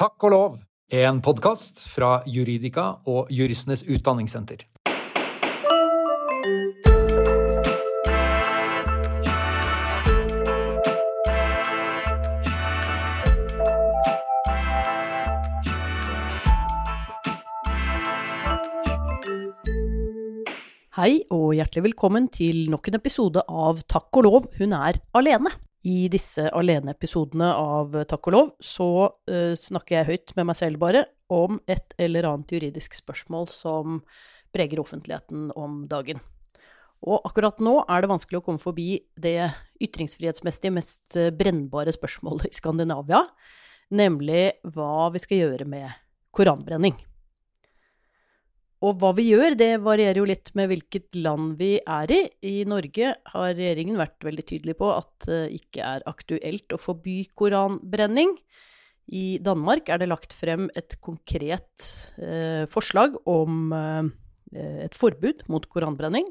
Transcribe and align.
Takk 0.00 0.24
og 0.24 0.30
lov, 0.32 0.52
en 0.96 1.18
podkast 1.20 1.82
fra 1.92 2.22
Juridika 2.24 2.86
og 3.04 3.28
Juristenes 3.28 3.82
Utdanningssenter. 3.84 4.62
Hei 20.96 21.12
og 21.28 21.50
hjertelig 21.58 21.90
velkommen 21.90 22.32
til 22.32 22.70
nok 22.72 22.88
en 22.88 23.02
episode 23.04 23.44
av 23.44 23.84
Takk 23.84 24.08
og 24.16 24.30
lov, 24.30 24.54
hun 24.56 24.72
er 24.80 25.04
alene. 25.12 25.52
I 25.86 26.10
disse 26.12 26.44
aleneepisodene 26.52 27.48
av 27.56 27.94
Takk 28.08 28.28
og 28.28 28.34
lov 28.34 28.50
så 28.60 28.88
uh, 29.08 29.54
snakker 29.56 29.96
jeg 29.96 30.08
høyt 30.10 30.34
med 30.36 30.50
meg 30.50 30.58
selv 30.58 30.82
bare 30.82 31.06
om 31.32 31.56
et 31.70 31.94
eller 32.00 32.28
annet 32.28 32.52
juridisk 32.52 32.98
spørsmål 32.98 33.48
som 33.52 34.02
preger 34.52 34.82
offentligheten 34.82 35.48
om 35.56 35.84
dagen. 35.88 36.20
Og 37.00 37.24
akkurat 37.24 37.62
nå 37.64 37.78
er 37.88 38.02
det 38.02 38.10
vanskelig 38.10 38.42
å 38.42 38.44
komme 38.44 38.60
forbi 38.60 38.98
det 39.16 39.48
ytringsfrihetsmessig 39.80 40.72
mest 40.74 41.16
brennbare 41.38 41.94
spørsmålet 41.96 42.50
i 42.50 42.58
Skandinavia, 42.58 43.22
nemlig 43.94 44.50
hva 44.74 45.08
vi 45.14 45.22
skal 45.22 45.40
gjøre 45.46 45.70
med 45.70 45.88
koranbrenning. 46.36 46.98
Og 48.80 48.96
hva 48.96 49.10
vi 49.12 49.26
gjør, 49.28 49.58
det 49.60 49.74
varierer 49.84 50.22
jo 50.22 50.28
litt 50.28 50.48
med 50.56 50.70
hvilket 50.70 51.18
land 51.20 51.58
vi 51.60 51.74
er 51.84 52.12
i. 52.14 52.20
I 52.48 52.54
Norge 52.68 53.12
har 53.34 53.50
regjeringen 53.52 54.00
vært 54.00 54.24
veldig 54.24 54.44
tydelig 54.48 54.74
på 54.78 54.88
at 54.94 55.26
det 55.28 55.40
ikke 55.58 55.84
er 55.84 56.06
aktuelt 56.08 56.72
å 56.72 56.80
forby 56.80 57.18
koranbrenning. 57.36 58.32
I 59.12 59.36
Danmark 59.44 59.90
er 59.90 60.00
det 60.00 60.08
lagt 60.08 60.32
frem 60.38 60.70
et 60.78 60.96
konkret 61.04 61.90
eh, 62.22 62.64
forslag 62.72 63.18
om 63.28 63.74
eh, 63.76 64.08
et 64.86 64.96
forbud 64.96 65.44
mot 65.52 65.66
koranbrenning. 65.68 66.30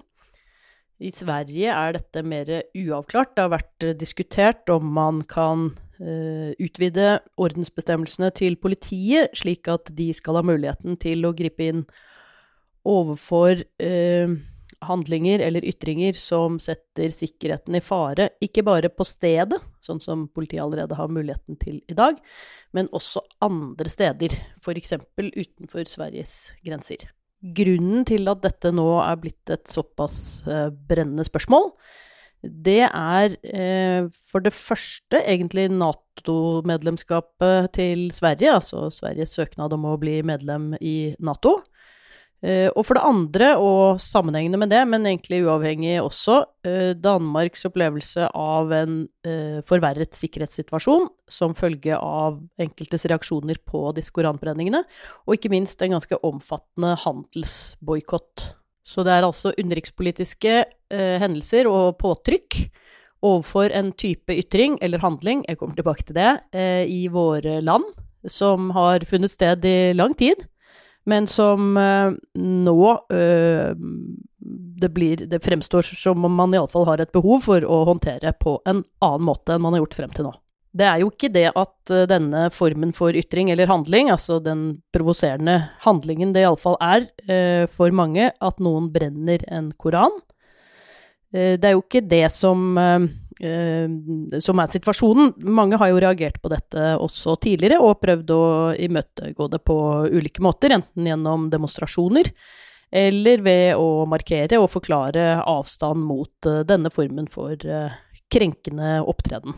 I 0.99 1.13
Sverige 1.13 1.69
er 1.71 1.95
dette 1.95 2.25
mer 2.25 2.49
uavklart. 2.75 3.35
Det 3.35 3.45
har 3.45 3.53
vært 3.53 3.89
diskutert 3.99 4.73
om 4.73 4.89
man 4.97 5.21
kan 5.29 5.69
eh, 6.01 6.57
utvide 6.57 7.19
ordensbestemmelsene 7.37 8.33
til 8.35 8.57
politiet, 8.57 9.37
slik 9.37 9.69
at 9.69 9.93
de 9.95 10.09
skal 10.17 10.41
ha 10.41 10.47
muligheten 10.49 10.97
til 10.99 11.29
å 11.29 11.35
gripe 11.37 11.69
inn 11.69 11.85
overfor 12.87 13.63
eh, 13.81 14.37
handlinger 14.85 15.39
eller 15.43 15.65
ytringer 15.67 16.13
som 16.17 16.59
setter 16.61 17.09
sikkerheten 17.13 17.75
i 17.75 17.81
fare, 17.83 18.29
ikke 18.43 18.63
bare 18.67 18.89
på 18.93 19.03
stedet, 19.07 19.59
sånn 19.83 19.99
som 20.03 20.27
politiet 20.31 20.63
allerede 20.63 20.95
har 20.95 21.07
muligheten 21.11 21.55
til 21.59 21.81
i 21.89 21.93
dag, 21.97 22.15
men 22.75 22.89
også 22.95 23.21
andre 23.43 23.89
steder, 23.91 24.29
f.eks. 24.61 24.93
utenfor 25.17 25.83
Sveriges 25.89 26.53
grenser. 26.65 26.97
Grunnen 27.39 28.05
til 28.07 28.27
at 28.31 28.41
dette 28.43 28.71
nå 28.75 29.01
er 29.03 29.15
blitt 29.19 29.49
et 29.51 29.67
såpass 29.71 30.43
eh, 30.47 30.69
brennende 30.71 31.23
spørsmål, 31.27 31.71
det 32.39 32.87
er 32.87 33.35
eh, 33.43 34.07
for 34.31 34.39
det 34.39 34.55
første 34.55 35.19
egentlig 35.19 35.67
Nato-medlemskapet 35.73 37.67
til 37.75 38.07
Sverige, 38.15 38.53
altså 38.61 38.87
Sveriges 38.95 39.35
søknad 39.35 39.75
om 39.75 39.83
å 39.89 39.99
bli 39.99 40.23
medlem 40.23 40.71
i 40.79 41.19
Nato. 41.19 41.59
Uh, 42.39 42.71
og 42.71 42.85
for 42.87 42.95
det 42.95 43.03
andre, 43.03 43.47
og 43.59 43.99
sammenhengende 43.99 44.59
med 44.61 44.71
det, 44.71 44.79
men 44.87 45.03
egentlig 45.09 45.41
uavhengig 45.43 45.97
også, 45.99 46.37
uh, 46.63 46.91
Danmarks 46.95 47.65
opplevelse 47.67 48.29
av 48.31 48.71
en 48.77 49.01
uh, 49.27 49.57
forverret 49.67 50.15
sikkerhetssituasjon 50.15 51.09
som 51.27 51.55
følge 51.57 51.97
av 51.99 52.37
enkeltes 52.63 53.03
reaksjoner 53.11 53.59
på 53.67 53.81
disse 53.97 54.15
koranbrenningene, 54.15 54.85
og 55.27 55.35
ikke 55.35 55.51
minst 55.51 55.83
en 55.83 55.97
ganske 55.97 56.19
omfattende 56.23 56.93
handelsboikott. 57.03 58.53
Så 58.87 59.03
det 59.03 59.17
er 59.17 59.27
altså 59.27 59.51
utenrikspolitiske 59.53 60.53
hendelser 61.21 61.67
og 61.69 61.99
påtrykk 61.99 62.55
overfor 63.21 63.69
en 63.75 63.91
type 63.99 64.33
ytring 64.33 64.79
eller 64.81 65.03
handling, 65.03 65.43
jeg 65.45 65.59
kommer 65.59 65.77
tilbake 65.77 66.07
til 66.07 66.17
det, 66.17 66.31
i 66.89 67.03
våre 67.13 67.59
land, 67.61 67.85
som 68.25 68.71
har 68.73 69.05
funnet 69.05 69.29
sted 69.29 69.67
i 69.69 69.91
lang 69.93 70.15
tid 70.17 70.41
men 71.07 71.27
som 71.27 71.77
uh, 71.77 72.11
nå 72.35 72.91
uh, 73.13 73.71
det, 74.39 74.89
blir, 74.89 75.25
det 75.29 75.41
fremstår 75.43 75.81
som 75.95 76.25
om 76.25 76.35
man 76.41 76.53
iallfall 76.55 76.87
har 76.89 77.01
et 77.03 77.13
behov 77.15 77.45
for 77.47 77.65
å 77.65 77.83
håndtere 77.89 78.33
på 78.39 78.59
en 78.69 78.83
annen 79.05 79.25
måte 79.27 79.55
enn 79.55 79.63
man 79.63 79.75
har 79.75 79.83
gjort 79.85 79.99
frem 80.01 80.15
til 80.15 80.29
nå. 80.29 80.33
Det 80.69 80.85
er 80.85 80.99
jo 81.01 81.09
ikke 81.09 81.31
det 81.33 81.47
at 81.49 81.93
uh, 81.93 82.05
denne 82.09 82.47
formen 82.53 82.93
for 82.95 83.15
ytring 83.17 83.51
eller 83.53 83.71
handling, 83.71 84.11
altså 84.13 84.37
den 84.43 84.81
provoserende 84.95 85.57
handlingen 85.85 86.35
det 86.35 86.45
iallfall 86.45 86.77
er 86.83 87.09
for 87.73 87.93
mange, 87.95 88.31
at 88.31 88.61
noen 88.63 88.91
brenner 88.93 89.43
en 89.51 89.73
koran. 89.77 90.13
det 91.31 91.65
er 91.65 91.75
jo 91.75 91.83
ikke 91.83 92.01
det 92.09 92.25
som 92.33 92.77
Eh, 92.79 93.01
som 93.39 94.59
er 94.59 94.67
situasjonen. 94.67 95.29
Mange 95.47 95.77
har 95.79 95.87
jo 95.93 95.99
reagert 96.03 96.41
på 96.43 96.49
dette 96.51 96.89
også 96.99 97.37
tidligere, 97.39 97.77
og 97.79 98.01
prøvd 98.01 98.33
å 98.35 98.41
imøtegå 98.75 99.47
det 99.53 99.61
på 99.63 99.77
ulike 100.11 100.43
måter, 100.43 100.75
enten 100.75 101.07
gjennom 101.07 101.47
demonstrasjoner 101.53 102.33
eller 102.89 103.41
ved 103.45 103.77
å 103.77 104.05
markere 104.09 104.59
og 104.61 104.71
forklare 104.73 105.39
avstand 105.47 106.05
mot 106.09 106.49
uh, 106.49 106.61
denne 106.67 106.91
formen 106.93 107.29
for 107.31 107.53
uh, 107.69 107.93
krenkende 108.33 108.99
opptreden. 109.05 109.57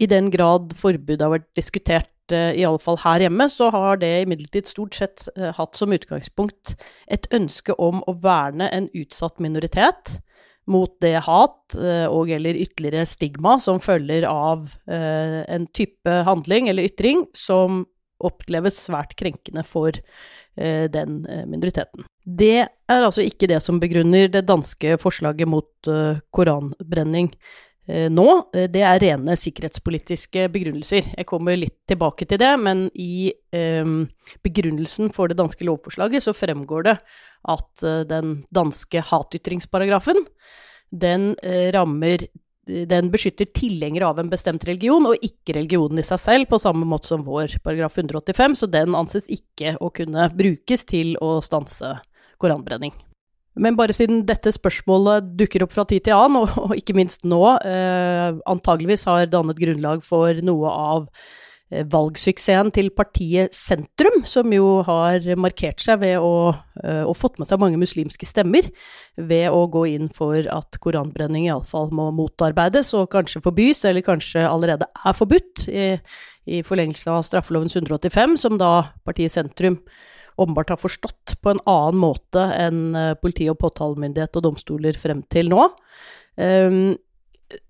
I 0.00 0.08
den 0.08 0.30
grad 0.32 0.74
forbudet 0.78 1.24
har 1.24 1.34
vært 1.38 1.50
diskutert, 1.58 2.08
i 2.30 2.62
alle 2.62 2.78
fall 2.78 2.94
her 3.02 3.24
hjemme, 3.24 3.48
så 3.50 3.72
har 3.74 3.98
det 3.98 4.20
imidlertid 4.22 4.68
stort 4.68 4.94
sett 4.94 5.24
hatt 5.56 5.74
som 5.74 5.90
utgangspunkt 5.90 6.76
et 7.10 7.26
ønske 7.34 7.74
om 7.74 8.04
å 8.06 8.14
verne 8.22 8.68
en 8.70 8.86
utsatt 8.94 9.42
minoritet 9.42 10.12
mot 10.70 10.92
det 11.02 11.16
hat 11.26 11.76
eh, 11.76 12.06
og 12.08 12.30
eller 12.32 12.58
ytterligere 12.62 13.08
stigma 13.08 13.56
som 13.62 13.80
følger 13.82 14.26
av 14.28 14.68
eh, 14.90 15.40
en 15.50 15.66
type 15.76 16.20
handling 16.26 16.70
eller 16.70 16.88
ytring 16.90 17.26
som 17.36 17.84
oppleves 18.20 18.76
svært 18.86 19.16
krenkende 19.18 19.64
for 19.64 19.96
eh, 19.96 20.86
den 20.92 21.22
minoriteten. 21.48 22.04
Det 22.24 22.58
er 22.60 23.00
altså 23.00 23.24
ikke 23.24 23.48
det 23.50 23.62
som 23.64 23.80
begrunner 23.82 24.28
det 24.30 24.44
danske 24.48 24.98
forslaget 25.00 25.48
mot 25.48 25.88
koranbrenning 26.36 27.30
nå. 27.88 28.26
Det 28.52 28.82
er 28.86 29.00
rene 29.02 29.34
sikkerhetspolitiske 29.40 30.44
begrunnelser. 30.52 31.08
Jeg 31.16 31.26
kommer 31.26 31.56
litt 31.58 31.78
tilbake 31.90 32.26
til 32.28 32.38
det, 32.38 32.50
men 32.60 32.84
i 32.94 33.32
begrunnelsen 34.44 35.10
for 35.14 35.32
det 35.32 35.38
danske 35.40 35.66
lovforslaget 35.66 36.22
så 36.22 36.36
fremgår 36.36 36.86
det 36.86 36.96
at 37.50 37.86
den 38.12 38.36
danske 38.54 39.02
hatytringsparagrafen 39.10 40.22
den 40.90 41.34
eh, 41.42 41.72
rammer 41.72 42.26
den 42.70 43.08
beskytter 43.10 43.48
tilhengere 43.50 44.06
av 44.06 44.20
en 44.20 44.28
bestemt 44.30 44.62
religion, 44.68 45.08
og 45.08 45.24
ikke 45.26 45.56
religionen 45.56 45.98
i 45.98 46.06
seg 46.06 46.20
selv, 46.22 46.46
på 46.52 46.60
samme 46.60 46.86
måte 46.86 47.08
som 47.08 47.24
vår 47.26 47.56
paragraf 47.64 47.96
185, 47.98 48.60
så 48.60 48.68
den 48.70 48.94
anses 48.94 49.26
ikke 49.32 49.74
å 49.82 49.88
kunne 49.90 50.28
brukes 50.36 50.84
til 50.86 51.16
å 51.24 51.38
stanse 51.42 51.96
koranbrenning. 52.38 52.94
Men 53.56 53.76
bare 53.78 53.94
siden 53.96 54.22
dette 54.28 54.52
spørsmålet 54.54 55.32
dukker 55.38 55.64
opp 55.64 55.74
fra 55.74 55.84
tid 55.88 56.06
til 56.06 56.16
annen, 56.16 56.44
og, 56.44 56.56
og 56.70 56.76
ikke 56.78 56.94
minst 56.96 57.26
nå, 57.28 57.42
eh, 57.66 58.40
antageligvis 58.50 59.08
har 59.10 59.30
dannet 59.32 59.58
grunnlag 59.58 60.04
for 60.06 60.38
noe 60.46 60.70
av 60.70 61.08
Eh, 61.70 61.84
valgsuksessen 61.86 62.72
til 62.74 62.88
partiet 62.90 63.54
Sentrum, 63.54 64.24
som 64.26 64.50
jo 64.50 64.80
har 64.86 65.22
markert 65.38 65.78
seg 65.78 66.00
ved 66.02 66.16
å 66.18 66.50
eh, 66.82 67.04
og 67.06 67.14
fått 67.14 67.38
med 67.38 67.46
seg 67.46 67.60
mange 67.62 67.78
muslimske 67.78 68.26
stemmer 68.26 68.66
ved 69.14 69.46
å 69.54 69.68
gå 69.70 69.84
inn 69.92 70.08
for 70.10 70.34
at 70.50 70.80
koranbrenning 70.82 71.46
iallfall 71.46 71.92
må 71.94 72.08
motarbeides 72.16 72.90
og 72.98 73.12
kanskje 73.14 73.44
forbys, 73.44 73.84
eller 73.86 74.02
kanskje 74.02 74.42
allerede 74.48 74.90
er 74.90 75.14
forbudt, 75.14 75.68
i, 75.70 75.92
i 76.50 76.64
forlengelse 76.66 77.14
av 77.14 77.22
straffelovens 77.28 77.78
185, 77.78 78.34
som 78.42 78.58
da 78.58 78.90
partiet 79.06 79.36
Sentrum 79.36 79.78
åpenbart 80.40 80.72
har 80.74 80.80
forstått 80.80 81.36
på 81.42 81.52
en 81.52 81.62
annen 81.68 82.00
måte 82.00 82.42
enn 82.56 82.96
eh, 82.96 83.14
politi 83.20 83.48
og 83.52 83.60
påtalemyndighet 83.60 84.40
og 84.40 84.48
domstoler 84.48 84.98
frem 84.98 85.22
til 85.32 85.52
nå. 85.52 85.68
Um, 86.40 86.96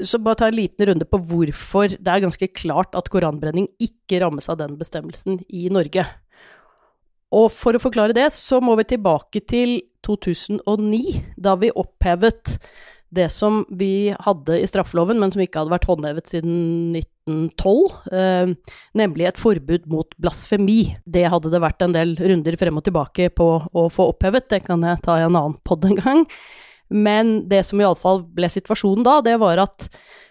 så 0.00 0.20
bare 0.20 0.36
ta 0.42 0.48
en 0.50 0.58
liten 0.58 0.90
runde 0.90 1.06
på 1.08 1.20
hvorfor 1.30 1.94
det 1.96 2.10
er 2.12 2.24
ganske 2.24 2.50
klart 2.52 2.96
at 2.98 3.08
koranbrenning 3.12 3.68
ikke 3.80 4.20
rammes 4.20 4.50
av 4.52 4.58
den 4.60 4.76
bestemmelsen 4.80 5.40
i 5.48 5.68
Norge. 5.72 6.04
Og 7.30 7.46
for 7.54 7.76
å 7.76 7.82
forklare 7.82 8.16
det, 8.16 8.28
så 8.34 8.58
må 8.62 8.74
vi 8.78 8.88
tilbake 8.90 9.42
til 9.48 9.78
2009, 10.06 11.20
da 11.38 11.54
vi 11.60 11.70
opphevet 11.70 12.58
det 13.14 13.28
som 13.34 13.62
vi 13.70 14.12
hadde 14.26 14.58
i 14.60 14.66
straffeloven, 14.70 15.18
men 15.20 15.32
som 15.32 15.42
ikke 15.42 15.62
hadde 15.62 15.74
vært 15.74 15.88
håndhevet 15.90 16.30
siden 16.30 16.94
1912, 17.30 17.98
eh, 18.12 18.54
nemlig 18.98 19.28
et 19.28 19.40
forbud 19.40 19.86
mot 19.90 20.16
blasfemi. 20.20 20.96
Det 21.04 21.26
hadde 21.32 21.52
det 21.52 21.62
vært 21.62 21.84
en 21.86 21.94
del 21.96 22.16
runder 22.18 22.58
frem 22.60 22.80
og 22.80 22.86
tilbake 22.86 23.30
på 23.34 23.50
å 23.70 23.86
få 23.92 24.10
opphevet, 24.14 24.48
det 24.52 24.64
kan 24.66 24.82
jeg 24.86 25.02
ta 25.04 25.18
i 25.18 25.26
en 25.26 25.36
annen 25.36 25.58
pod 25.64 25.86
en 25.88 25.98
gang. 26.00 26.26
Men 26.90 27.48
det 27.48 27.62
som 27.68 27.80
iallfall 27.80 28.24
ble 28.34 28.50
situasjonen 28.50 29.06
da, 29.06 29.20
det 29.22 29.36
var 29.38 29.62
at 29.62 29.86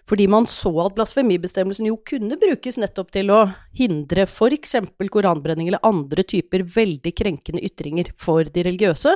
fordi 0.09 0.25
man 0.31 0.47
så 0.49 0.71
at 0.83 0.95
blasfemibestemmelsen 0.97 1.87
jo 1.89 1.99
kunne 2.07 2.37
brukes 2.41 2.79
nettopp 2.81 3.11
til 3.13 3.29
å 3.31 3.43
hindre 3.77 4.25
f.eks. 4.25 4.75
koranbrenning 5.13 5.69
eller 5.69 5.85
andre 5.85 6.25
typer 6.25 6.65
veldig 6.65 7.13
krenkende 7.15 7.63
ytringer 7.65 8.09
for 8.17 8.47
de 8.49 8.65
religiøse, 8.65 9.13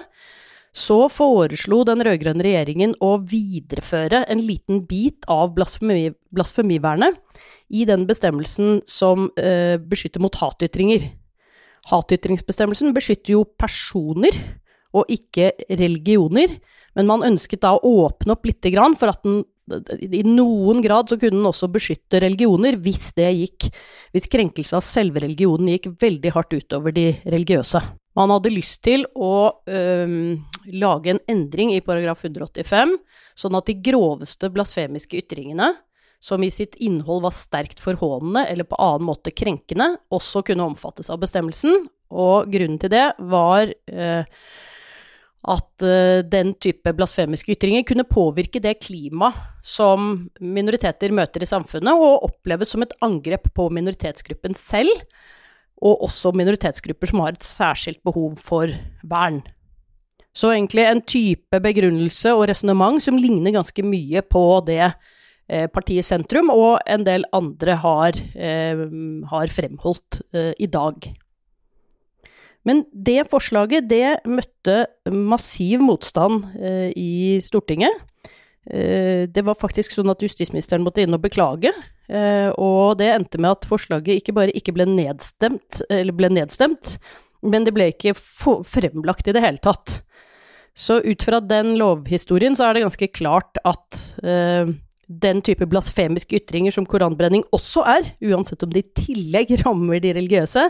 så 0.74 1.04
foreslo 1.14 1.84
den 1.86 2.02
rød-grønne 2.06 2.46
regjeringen 2.46 2.96
å 3.04 3.16
videreføre 3.22 4.24
en 4.32 4.42
liten 4.42 4.82
bit 4.90 5.28
av 5.30 5.54
blasfemi, 5.54 6.10
blasfemivernet 6.34 7.20
i 7.74 7.86
den 7.90 8.08
bestemmelsen 8.10 8.82
som 8.90 9.30
eh, 9.38 9.78
beskytter 9.78 10.24
mot 10.24 10.36
hatytringer. 10.42 11.06
Hatytringsbestemmelsen 11.92 12.94
beskytter 12.96 13.36
jo 13.36 13.46
personer 13.46 14.34
og 14.94 15.10
ikke 15.14 15.52
religioner, 15.70 16.58
men 16.98 17.10
man 17.10 17.26
ønsket 17.26 17.64
da 17.66 17.76
å 17.78 17.96
åpne 18.08 18.34
opp 18.36 18.46
lite 18.50 18.74
grann 18.74 18.98
for 18.98 19.14
at 19.14 19.22
den 19.26 19.44
i 19.64 20.24
noen 20.28 20.82
grad 20.84 21.08
så 21.08 21.16
kunne 21.16 21.38
den 21.38 21.48
også 21.48 21.70
beskytte 21.72 22.20
religioner 22.20 22.76
hvis 22.84 23.14
det 23.16 23.30
gikk 23.32 23.70
Hvis 24.12 24.28
krenkelse 24.28 24.76
av 24.76 24.84
selve 24.84 25.24
religionen 25.24 25.72
gikk 25.72 25.88
veldig 26.02 26.34
hardt 26.36 26.52
utover 26.54 26.94
de 26.94 27.14
religiøse. 27.24 27.80
Man 28.18 28.30
hadde 28.30 28.52
lyst 28.54 28.84
til 28.86 29.08
å 29.18 29.64
øhm, 29.66 30.44
lage 30.70 31.14
en 31.14 31.22
endring 31.32 31.74
i 31.74 31.82
paragraf 31.86 32.22
185, 32.28 32.94
sånn 33.40 33.58
at 33.58 33.70
de 33.70 33.78
groveste 33.90 34.52
blasfemiske 34.54 35.18
ytringene, 35.24 35.72
som 36.24 36.44
i 36.46 36.52
sitt 36.54 36.78
innhold 36.80 37.26
var 37.26 37.34
sterkt 37.36 37.82
forhånende 37.84 38.46
eller 38.48 38.68
på 38.70 38.78
annen 38.80 39.10
måte 39.10 39.34
krenkende, 39.36 39.90
også 40.14 40.44
kunne 40.48 40.70
omfattes 40.70 41.10
av 41.12 41.20
bestemmelsen. 41.20 41.90
Og 42.14 42.48
grunnen 42.54 42.78
til 42.80 42.94
det 42.94 43.10
var 43.34 43.74
øh, 43.74 44.24
at 45.44 45.84
uh, 45.84 46.22
den 46.24 46.54
type 46.64 46.94
blasfemiske 46.96 47.58
ytringer 47.58 47.84
kunne 47.88 48.08
påvirke 48.08 48.62
det 48.64 48.78
klimaet 48.86 49.36
som 49.64 50.30
minoriteter 50.40 51.12
møter 51.16 51.44
i 51.44 51.50
samfunnet, 51.50 51.92
og 51.92 52.30
oppleves 52.30 52.72
som 52.72 52.86
et 52.86 52.96
angrep 53.04 53.50
på 53.56 53.68
minoritetsgruppen 53.76 54.56
selv, 54.60 54.92
og 55.82 56.06
også 56.08 56.32
minoritetsgrupper 56.36 57.10
som 57.10 57.24
har 57.24 57.36
et 57.36 57.46
særskilt 57.46 58.04
behov 58.06 58.38
for 58.42 58.72
vern. 59.04 59.42
Så 60.34 60.50
egentlig 60.50 60.86
en 60.88 61.02
type 61.06 61.60
begrunnelse 61.62 62.34
og 62.34 62.48
resonnement 62.50 63.02
som 63.02 63.20
ligner 63.22 63.54
ganske 63.54 63.86
mye 63.86 64.24
på 64.26 64.44
det 64.66 64.82
eh, 64.88 65.68
partiet 65.70 66.08
Sentrum 66.08 66.50
og 66.54 66.80
en 66.90 67.06
del 67.06 67.28
andre 67.38 67.76
har, 67.84 68.18
eh, 68.34 68.86
har 69.30 69.54
fremholdt 69.54 70.24
eh, 70.34 70.54
i 70.58 70.66
dag. 70.66 71.12
Men 72.66 72.86
det 72.96 73.28
forslaget, 73.30 73.90
det 73.92 74.24
møtte 74.26 74.86
massiv 75.12 75.82
motstand 75.84 76.46
i 76.96 77.42
Stortinget. 77.44 77.92
Eh, 78.70 79.28
det 79.28 79.44
var 79.44 79.60
faktisk 79.60 79.92
sånn 79.92 80.12
at 80.14 80.24
justisministeren 80.24 80.86
måtte 80.86 81.04
inn 81.04 81.16
og 81.16 81.24
beklage, 81.26 81.74
eh, 82.08 82.50
og 82.56 83.00
det 83.02 83.10
endte 83.12 83.42
med 83.42 83.58
at 83.58 83.68
forslaget 83.68 84.22
ikke 84.22 84.36
bare 84.38 84.56
ikke 84.56 84.76
ble 84.76 84.88
nedstemt, 84.88 85.82
eller 85.90 86.16
ble 86.16 86.32
nedstemt, 86.32 86.96
men 87.44 87.68
det 87.68 87.74
ble 87.76 87.90
ikke 87.92 88.16
fremlagt 88.16 89.28
i 89.28 89.36
det 89.36 89.44
hele 89.44 89.60
tatt. 89.64 90.00
Så 90.74 91.02
ut 91.04 91.22
fra 91.22 91.42
den 91.44 91.76
lovhistorien 91.78 92.56
så 92.58 92.70
er 92.70 92.78
det 92.78 92.86
ganske 92.86 93.10
klart 93.14 93.60
at 93.68 94.00
eh, 94.24 94.72
den 95.08 95.42
type 95.46 95.68
blasfemiske 95.70 96.40
ytringer 96.40 96.74
som 96.74 96.88
koranbrenning 96.90 97.44
også 97.54 97.84
er, 97.98 98.14
uansett 98.32 98.64
om 98.64 98.72
det 98.74 98.86
i 98.86 99.04
tillegg 99.04 99.58
rammer 99.66 100.00
de 100.04 100.16
religiøse, 100.16 100.70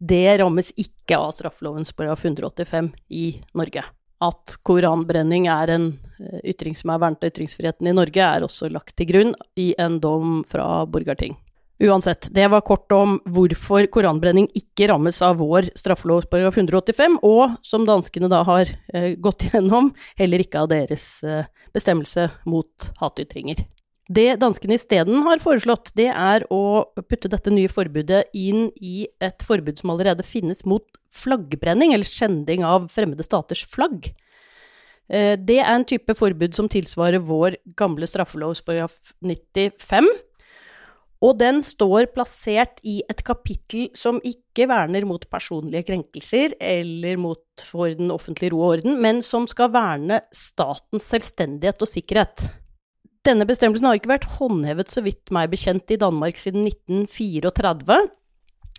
det 0.00 0.26
rammes 0.40 0.70
ikke 0.80 1.16
av 1.18 1.32
straffelovens 1.36 1.92
paragraf 1.96 2.22
185 2.24 2.92
i 3.16 3.32
Norge. 3.56 3.84
At 4.20 4.56
koranbrenning 4.68 5.46
er 5.48 5.72
en 5.76 5.86
eh, 6.20 6.40
ytring 6.52 6.76
som 6.76 6.92
er 6.92 7.00
vernet 7.00 7.24
av 7.24 7.32
ytringsfriheten 7.32 7.88
i 7.88 7.94
Norge, 7.96 8.24
er 8.24 8.44
også 8.44 8.68
lagt 8.72 8.96
til 8.98 9.08
grunn 9.08 9.32
i 9.60 9.72
en 9.80 10.00
dom 10.02 10.42
fra 10.48 10.84
Borgarting. 10.86 11.38
Uansett, 11.80 12.28
det 12.36 12.44
var 12.52 12.60
kort 12.60 12.92
om 12.92 13.16
hvorfor 13.24 13.86
koranbrenning 13.88 14.50
ikke 14.52 14.90
rammes 14.90 15.22
av 15.24 15.38
vår 15.40 15.70
straffelovs 15.80 16.28
paragraf 16.28 16.58
185, 16.60 17.16
og 17.24 17.56
som 17.64 17.86
danskene 17.88 18.28
da 18.28 18.42
har 18.44 18.68
eh, 18.92 19.14
gått 19.16 19.46
gjennom, 19.48 19.94
heller 20.20 20.44
ikke 20.44 20.66
av 20.66 20.68
deres 20.74 21.06
eh, 21.24 21.48
bestemmelse 21.72 22.28
mot 22.44 22.90
hatytringer. 23.00 23.64
Det 24.10 24.40
danskene 24.42 24.74
isteden 24.74 25.22
har 25.22 25.38
foreslått, 25.38 25.92
det 25.94 26.08
er 26.10 26.42
å 26.50 26.82
putte 26.98 27.30
dette 27.30 27.52
nye 27.54 27.70
forbudet 27.70 28.24
inn 28.34 28.66
i 28.82 29.04
et 29.22 29.44
forbud 29.46 29.78
som 29.78 29.92
allerede 29.94 30.26
finnes 30.26 30.64
mot 30.66 30.82
flaggbrenning, 31.14 31.94
eller 31.94 32.08
skjending 32.08 32.64
av 32.66 32.88
fremmede 32.90 33.22
staters 33.22 33.62
flagg. 33.70 34.08
Eh, 35.06 35.36
det 35.38 35.60
er 35.60 35.70
en 35.76 35.86
type 35.86 36.16
forbud 36.18 36.58
som 36.58 36.66
tilsvarer 36.70 37.22
vår 37.22 37.60
gamle 37.78 38.08
straffelovs 38.10 38.64
paragraf 38.66 39.14
95. 39.22 40.10
Og 41.20 41.36
den 41.38 41.60
står 41.62 42.08
plassert 42.14 42.80
i 42.82 43.02
et 43.12 43.20
kapittel 43.22 43.90
som 43.94 44.18
ikke 44.24 44.66
verner 44.70 45.04
mot 45.06 45.22
personlige 45.30 45.84
krenkelser 45.90 46.56
eller 46.56 47.20
mot 47.20 47.62
for 47.62 47.92
den 47.94 48.10
offentlige 48.10 48.54
ro 48.56 48.64
og 48.64 48.78
orden, 48.78 48.96
men 49.04 49.20
som 49.22 49.46
skal 49.50 49.70
verne 49.74 50.22
statens 50.34 51.06
selvstendighet 51.12 51.84
og 51.84 51.92
sikkerhet. 51.92 52.48
Denne 53.26 53.44
bestemmelsen 53.44 53.84
har 53.84 53.98
ikke 53.98 54.14
vært 54.14 54.30
håndhevet, 54.38 54.88
så 54.88 55.02
vidt 55.04 55.28
meg 55.34 55.50
bekjent, 55.52 55.92
i 55.92 56.00
Danmark 56.00 56.40
siden 56.40 56.64
1934. 56.64 58.00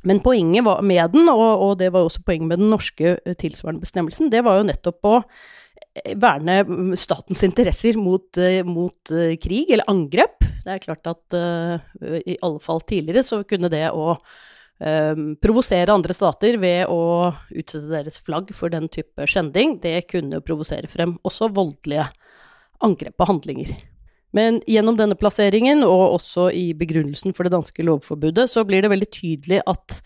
Men 0.09 0.21
poenget 0.25 0.65
med 0.81 1.11
den, 1.13 1.29
og, 1.29 1.61
og, 1.61 1.73
det 1.77 1.91
var 1.93 2.07
også 2.07 2.23
poenget 2.25 2.49
med 2.49 2.63
den 2.63 2.71
norske 2.73 3.17
eh, 3.19 3.35
tilsvarende 3.37 3.83
bestemmelsen, 3.83 4.31
det 4.33 4.41
var 4.45 4.57
jo 4.57 4.65
nettopp 4.71 5.05
å 5.05 5.17
eh, 5.21 6.15
verne 6.17 6.61
mm, 6.65 6.95
statens 6.97 7.43
interesser 7.45 7.99
mot, 8.01 8.25
eh, 8.41 8.63
mot 8.65 9.13
krig 9.43 9.69
eller 9.69 9.85
angrep. 9.91 10.41
Det 10.61 10.73
er 10.73 10.81
klart 10.83 11.07
at 11.09 11.33
uh, 11.33 11.81
i 12.21 12.35
alle 12.45 12.61
fall 12.61 12.83
tidligere 12.85 13.23
så 13.25 13.39
kunne 13.49 13.69
det 13.73 13.87
å 13.89 14.11
uh, 14.13 15.21
provosere 15.41 15.93
andre 15.93 16.13
stater 16.13 16.59
ved 16.61 16.85
å 16.85 17.31
utsette 17.49 17.89
deres 17.89 18.19
flagg 18.21 18.53
for 18.53 18.73
den 18.73 18.85
type 18.93 19.25
skjending, 19.25 19.79
det 19.81 20.03
kunne 20.13 20.43
provosere 20.45 20.89
frem 20.89 21.15
også 21.25 21.49
voldelige 21.57 22.05
angrep 22.85 23.17
og 23.25 23.33
handlinger. 23.33 23.73
Men 24.35 24.61
gjennom 24.69 24.97
denne 24.99 25.17
plasseringen, 25.19 25.83
og 25.83 26.17
også 26.17 26.49
i 26.55 26.71
begrunnelsen 26.77 27.35
for 27.35 27.47
det 27.47 27.53
danske 27.55 27.83
lovforbudet, 27.83 28.47
så 28.49 28.63
blir 28.67 28.83
det 28.83 28.91
veldig 28.93 29.09
tydelig 29.11 29.61
at 29.67 30.01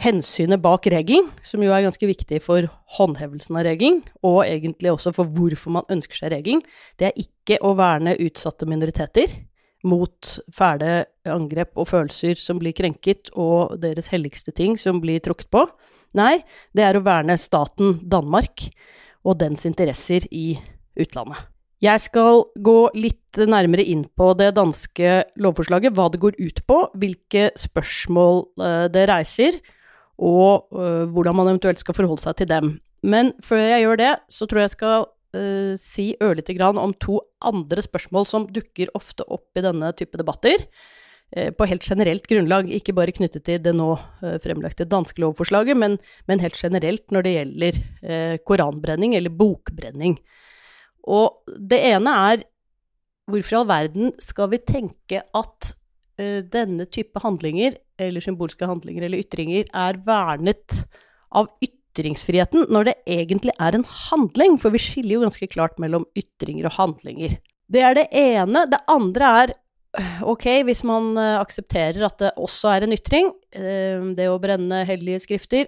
hensynet 0.00 0.62
bak 0.64 0.88
regelen, 0.88 1.28
som 1.44 1.60
jo 1.60 1.74
er 1.76 1.84
ganske 1.84 2.08
viktig 2.08 2.40
for 2.40 2.70
håndhevelsen 2.96 3.58
av 3.60 3.66
regelen, 3.68 4.00
og 4.24 4.42
egentlig 4.46 4.94
også 4.94 5.12
for 5.16 5.28
hvorfor 5.28 5.76
man 5.76 5.92
ønsker 5.92 6.22
seg 6.22 6.32
regelen, 6.32 6.64
det 6.96 7.10
er 7.10 7.20
ikke 7.20 7.60
å 7.60 7.74
verne 7.76 8.16
utsatte 8.16 8.68
minoriteter 8.68 9.36
mot 9.84 10.34
fæle 10.52 11.04
angrep 11.28 11.76
og 11.80 11.88
følelser 11.92 12.40
som 12.40 12.60
blir 12.60 12.76
krenket, 12.76 13.32
og 13.36 13.76
deres 13.84 14.08
helligste 14.12 14.56
ting 14.56 14.76
som 14.80 15.02
blir 15.04 15.20
tråkket 15.24 15.52
på. 15.52 15.66
Nei, 16.16 16.40
det 16.76 16.84
er 16.84 16.96
å 16.96 17.04
verne 17.04 17.36
staten 17.38 18.00
Danmark 18.10 18.70
og 19.20 19.36
dens 19.40 19.66
interesser 19.68 20.24
i 20.32 20.54
utlandet. 21.00 21.44
Jeg 21.80 22.02
skal 22.04 22.42
gå 22.60 22.90
litt 22.92 23.38
nærmere 23.40 23.86
inn 23.88 24.02
på 24.18 24.32
det 24.36 24.50
danske 24.58 25.22
lovforslaget, 25.40 25.94
hva 25.96 26.10
det 26.12 26.20
går 26.20 26.36
ut 26.36 26.60
på, 26.68 26.82
hvilke 27.00 27.48
spørsmål 27.56 28.42
eh, 28.60 28.86
det 28.92 29.06
reiser, 29.08 29.56
og 30.20 30.68
eh, 30.76 31.06
hvordan 31.08 31.38
man 31.38 31.48
eventuelt 31.54 31.80
skal 31.80 31.96
forholde 31.96 32.20
seg 32.26 32.36
til 32.36 32.50
dem. 32.50 32.74
Men 33.00 33.32
før 33.44 33.62
jeg 33.64 33.86
gjør 33.86 34.00
det, 34.00 34.12
så 34.28 34.46
tror 34.46 34.60
jeg 34.60 34.68
jeg 34.68 34.76
skal 34.76 35.06
uh, 35.36 35.74
si 35.80 36.06
ørlite 36.20 36.52
grann 36.56 36.76
om 36.80 36.92
to 37.00 37.20
andre 37.48 37.80
spørsmål 37.84 38.26
som 38.28 38.48
dukker 38.52 38.92
ofte 38.98 39.24
opp 39.24 39.56
i 39.56 39.64
denne 39.64 39.88
type 39.96 40.20
debatter. 40.20 40.66
Uh, 41.32 41.48
på 41.56 41.68
helt 41.70 41.86
generelt 41.86 42.28
grunnlag, 42.28 42.68
ikke 42.68 42.92
bare 42.96 43.14
knyttet 43.16 43.46
til 43.48 43.62
det 43.64 43.72
nå 43.76 43.94
uh, 43.96 44.36
fremlagte 44.44 44.84
danske 44.84 45.22
lovforslaget, 45.24 45.80
men, 45.80 45.96
men, 46.28 46.44
helt 46.44 46.60
generelt 46.60 47.06
når 47.08 47.24
det 47.24 47.34
gjelder 47.38 47.80
koranbrenning 48.44 49.16
eller 49.16 49.32
bokbrenning. 49.32 50.18
Og 51.08 51.42
det 51.70 51.80
ene 51.92 52.14
er 52.30 52.46
hvorfor 53.30 53.54
i 53.54 53.60
all 53.60 53.68
verden 53.70 54.14
skal 54.22 54.50
vi 54.52 54.60
tenke 54.66 55.22
at 55.22 55.72
uh, 56.20 56.40
denne 56.52 56.86
type 56.90 57.22
handlinger, 57.22 57.78
eller 58.00 58.24
symbolske 58.24 58.68
handlinger 58.68 59.06
eller 59.06 59.22
ytringer, 59.22 59.68
er 59.76 60.00
vernet 60.06 60.82
av 61.36 61.50
ytringsfriheten, 61.62 62.66
når 62.72 62.90
det 62.90 62.96
egentlig 63.18 63.54
er 63.60 63.76
en 63.76 63.86
handling? 64.08 64.58
For 64.60 64.74
vi 64.74 64.82
skiller 64.82 65.18
jo 65.18 65.24
ganske 65.24 65.50
klart 65.52 65.80
mellom 65.82 66.06
ytringer 66.18 66.70
og 66.70 66.76
handlinger. 66.78 67.38
Det 67.70 67.82
er 67.86 67.98
det 67.98 68.08
ene. 68.16 68.66
Det 68.70 68.84
andre 68.90 69.34
er 69.42 69.58
Ok, 70.22 70.44
hvis 70.62 70.84
man 70.86 71.16
uh, 71.18 71.40
aksepterer 71.40 72.04
at 72.06 72.20
det 72.22 72.28
også 72.38 72.68
er 72.70 72.84
en 72.86 72.92
ytring, 72.94 73.32
uh, 73.58 74.12
det 74.14 74.28
å 74.30 74.36
brenne 74.38 74.84
hellige 74.86 75.24
skrifter, 75.24 75.66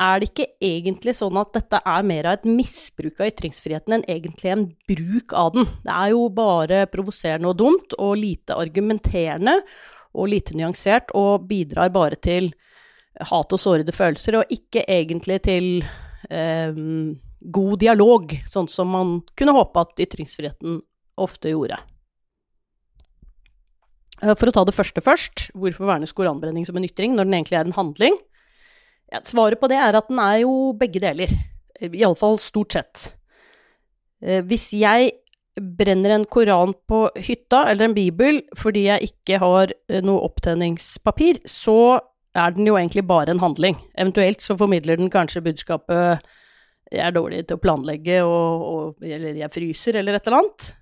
er 0.00 0.20
det 0.20 0.30
ikke 0.30 0.48
egentlig 0.64 1.14
sånn 1.18 1.36
at 1.40 1.52
dette 1.54 1.80
er 1.84 2.06
mer 2.06 2.28
av 2.28 2.38
et 2.38 2.48
misbruk 2.48 3.20
av 3.20 3.28
ytringsfriheten 3.30 3.98
enn 3.98 4.06
egentlig 4.10 4.52
en 4.52 4.64
bruk 4.88 5.34
av 5.36 5.52
den? 5.56 5.68
Det 5.84 5.94
er 5.94 6.12
jo 6.14 6.22
bare 6.34 6.84
provoserende 6.92 7.52
og 7.52 7.58
dumt, 7.60 7.96
og 7.98 8.16
lite 8.20 8.56
argumenterende 8.58 9.58
og 10.12 10.28
lite 10.28 10.56
nyansert, 10.58 11.12
og 11.16 11.46
bidrar 11.48 11.92
bare 11.92 12.18
til 12.20 12.50
hat 13.30 13.52
og 13.52 13.60
sårede 13.60 13.94
følelser, 13.94 14.40
og 14.40 14.52
ikke 14.52 14.84
egentlig 14.88 15.38
til 15.46 15.68
eh, 16.28 16.82
god 17.52 17.78
dialog, 17.80 18.34
sånn 18.48 18.68
som 18.70 18.92
man 18.92 19.14
kunne 19.38 19.56
håpe 19.56 19.86
at 19.86 20.04
ytringsfriheten 20.04 20.80
ofte 21.22 21.52
gjorde. 21.52 21.78
Eh, 24.22 24.34
For 24.34 24.48
å 24.48 24.54
ta 24.54 24.64
det 24.68 24.76
første 24.76 25.04
først, 25.04 25.48
hvorfor 25.56 25.88
vernes 25.88 26.14
koranbrenning 26.16 26.66
som 26.68 26.78
en 26.78 26.86
ytring 26.88 27.16
når 27.16 27.28
den 27.28 27.40
egentlig 27.40 27.60
er 27.60 27.68
en 27.68 27.78
handling? 27.78 28.20
Ja, 29.12 29.20
svaret 29.28 29.60
på 29.60 29.68
det 29.68 29.76
er 29.76 29.98
at 29.98 30.08
den 30.08 30.20
er 30.22 30.38
jo 30.40 30.72
begge 30.78 31.02
deler. 31.02 31.32
Iallfall 31.82 32.38
stort 32.40 32.78
sett. 32.78 33.10
Eh, 34.22 34.40
Hvis 34.46 34.70
jeg 34.72 35.12
brenner 35.52 36.14
en 36.14 36.24
koran 36.24 36.72
på 36.88 37.04
hytta, 37.20 37.66
eller 37.68 37.90
en 37.90 37.96
bibel, 37.96 38.40
fordi 38.56 38.86
jeg 38.86 39.10
ikke 39.10 39.40
har 39.42 39.74
eh, 39.90 40.00
noe 40.00 40.22
opptenningspapir, 40.24 41.42
så 41.44 42.00
er 42.32 42.54
den 42.56 42.70
jo 42.70 42.78
egentlig 42.78 43.04
bare 43.04 43.34
en 43.34 43.42
handling. 43.42 43.76
Eventuelt 44.00 44.40
så 44.40 44.56
formidler 44.56 44.96
den 44.96 45.12
kanskje 45.12 45.44
budskapet 45.44 46.22
'jeg 46.92 47.06
er 47.06 47.12
dårlig 47.12 47.46
til 47.46 47.56
å 47.56 47.60
planlegge', 47.60 48.20
og, 48.24 48.62
og, 48.62 49.04
eller 49.04 49.36
'jeg 49.36 49.52
fryser', 49.52 49.96
eller 49.96 50.14
et 50.14 50.26
eller 50.26 50.38
annet. 50.38 50.74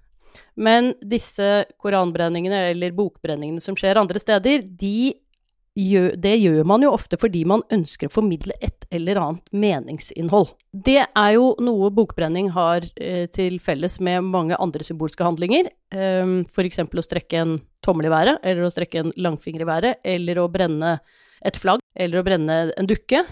Men 0.56 0.94
disse 1.02 1.64
koranbrenningene 1.78 2.70
eller 2.70 2.92
bokbrenningene 2.92 3.60
som 3.60 3.74
skjer 3.74 3.98
andre 3.98 4.18
steder, 4.18 4.62
de 4.62 5.14
det 6.20 6.32
gjør 6.40 6.64
man 6.68 6.84
jo 6.84 6.92
ofte 6.94 7.18
fordi 7.20 7.44
man 7.48 7.62
ønsker 7.72 8.08
å 8.08 8.12
formidle 8.12 8.56
et 8.60 8.86
eller 8.94 9.20
annet 9.20 9.52
meningsinnhold. 9.52 10.52
Det 10.70 11.02
er 11.02 11.30
jo 11.34 11.52
noe 11.62 11.90
bokbrenning 11.94 12.50
har 12.54 12.86
eh, 13.00 13.26
til 13.32 13.58
felles 13.62 13.98
med 14.02 14.26
mange 14.28 14.58
andre 14.60 14.86
symbolske 14.86 15.26
handlinger. 15.26 15.70
Um, 15.94 16.40
F.eks. 16.46 16.82
å 16.84 17.06
strekke 17.06 17.42
en 17.42 17.58
tommel 17.84 18.10
i 18.10 18.12
været, 18.12 18.42
eller 18.46 18.66
å 18.66 18.72
strekke 18.72 19.04
en 19.04 19.14
langfinger 19.18 19.64
i 19.64 19.70
været, 19.70 20.02
eller 20.06 20.42
å 20.42 20.50
brenne 20.52 20.98
et 21.46 21.56
flagg, 21.58 21.82
eller 21.96 22.20
å 22.20 22.26
brenne 22.26 22.58
en 22.76 22.90
dukke. 22.90 23.24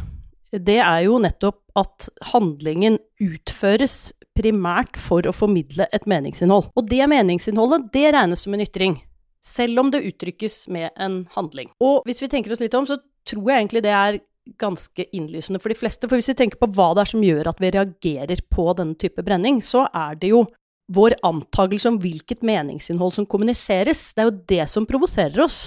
Det 0.50 0.78
er 0.81 1.02
jo 1.05 1.19
nettopp 1.21 1.61
at 1.76 2.09
handlingen 2.33 2.97
utføres 3.21 4.14
primært 4.38 4.97
for 5.02 5.26
å 5.26 5.35
formidle 5.35 5.88
et 5.93 6.07
meningsinnhold. 6.09 6.71
Og 6.78 6.88
det 6.88 7.05
meningsinnholdet, 7.11 7.90
det 7.95 8.07
regnes 8.14 8.47
som 8.47 8.55
en 8.55 8.64
ytring. 8.64 8.97
Selv 9.45 9.80
om 9.80 9.92
det 9.92 10.04
uttrykkes 10.09 10.66
med 10.75 10.90
en 10.99 11.23
handling. 11.35 11.71
Og 11.85 12.02
hvis 12.09 12.23
vi 12.25 12.30
tenker 12.33 12.52
oss 12.52 12.62
litt 12.62 12.75
om, 12.75 12.88
så 12.88 12.99
tror 13.28 13.50
jeg 13.50 13.62
egentlig 13.62 13.85
det 13.85 13.95
er 13.95 14.21
ganske 14.59 15.04
innlysende 15.12 15.61
for 15.61 15.73
de 15.73 15.78
fleste. 15.78 16.09
For 16.09 16.18
hvis 16.18 16.30
vi 16.33 16.38
tenker 16.38 16.61
på 16.61 16.71
hva 16.73 16.90
det 16.97 17.04
er 17.04 17.12
som 17.12 17.25
gjør 17.25 17.50
at 17.50 17.61
vi 17.62 17.73
reagerer 17.75 18.42
på 18.50 18.71
denne 18.78 18.97
type 18.99 19.25
brenning, 19.25 19.61
så 19.64 19.87
er 19.92 20.16
det 20.21 20.33
jo 20.33 20.47
vår 20.88 21.18
antakelse 21.26 21.90
om 21.90 21.99
hvilket 22.00 22.45
meningsinnhold 22.47 23.12
som 23.18 23.26
kommuniseres. 23.28 24.14
Det 24.14 24.25
er 24.25 24.30
jo 24.30 24.38
det 24.54 24.64
som 24.73 24.88
provoserer 24.88 25.42
oss. 25.45 25.66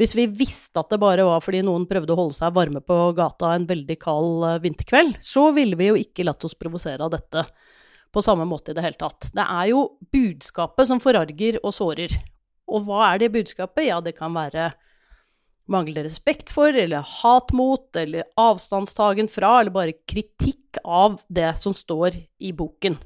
Hvis 0.00 0.14
vi 0.16 0.24
visste 0.32 0.80
at 0.80 0.88
det 0.90 0.98
bare 1.02 1.26
var 1.28 1.42
fordi 1.44 1.60
noen 1.64 1.84
prøvde 1.88 2.14
å 2.14 2.18
holde 2.22 2.38
seg 2.38 2.54
varme 2.56 2.80
på 2.80 2.96
gata 3.16 3.52
en 3.52 3.66
veldig 3.68 3.98
kald 4.00 4.46
eh, 4.48 4.60
vinterkveld, 4.64 5.18
så 5.20 5.50
ville 5.52 5.76
vi 5.76 5.90
jo 5.90 5.98
ikke 6.00 6.24
latt 6.24 6.46
oss 6.48 6.56
provosere 6.56 7.04
av 7.04 7.12
dette 7.12 7.44
på 8.10 8.22
samme 8.24 8.46
måte 8.48 8.72
i 8.72 8.78
det 8.78 8.82
hele 8.82 8.98
tatt. 8.98 9.28
Det 9.36 9.44
er 9.44 9.68
jo 9.70 9.84
budskapet 10.10 10.88
som 10.88 11.02
forarger 11.04 11.60
og 11.60 11.76
sårer. 11.76 12.16
Og 12.70 12.86
hva 12.86 13.02
er 13.10 13.22
det 13.22 13.32
budskapet? 13.34 13.88
Ja, 13.88 14.00
det 14.04 14.16
kan 14.18 14.34
være 14.36 14.70
manglende 15.70 16.06
respekt 16.08 16.50
for, 16.50 16.74
eller 16.74 17.06
hat 17.22 17.52
mot, 17.54 17.86
eller 17.96 18.26
avstandstagen 18.40 19.30
fra, 19.30 19.60
eller 19.60 19.74
bare 19.74 19.98
kritikk 20.08 20.80
av 20.84 21.20
det 21.28 21.52
som 21.60 21.74
står 21.76 22.18
i 22.42 22.52
boken. 22.56 22.98